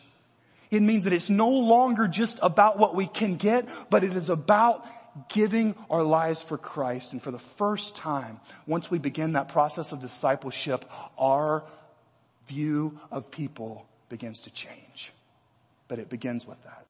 It 0.70 0.84
means 0.84 1.06
that 1.06 1.14
it's 1.14 1.32
no 1.32 1.50
longer 1.50 2.08
just 2.08 2.38
about 2.44 2.78
what 2.78 2.94
we 2.96 3.08
can 3.08 3.38
get, 3.38 3.68
but 3.90 4.04
it 4.04 4.16
is 4.16 4.30
about 4.30 4.86
giving 5.30 5.74
our 5.90 6.04
lives 6.04 6.42
for 6.42 6.58
Christ. 6.58 7.14
And 7.14 7.22
for 7.22 7.32
the 7.32 7.40
first 7.40 7.96
time, 7.96 8.40
once 8.68 8.92
we 8.92 9.00
begin 9.00 9.34
that 9.34 9.50
process 9.50 9.92
of 9.92 10.02
discipleship, 10.02 10.86
our 11.18 11.64
view 12.50 13.00
of 13.12 13.32
people 13.32 13.86
begins 14.10 14.42
to 14.42 14.50
change. 14.50 15.14
But 15.88 16.00
it 16.00 16.10
begins 16.10 16.46
with 16.46 16.62
that. 16.64 16.74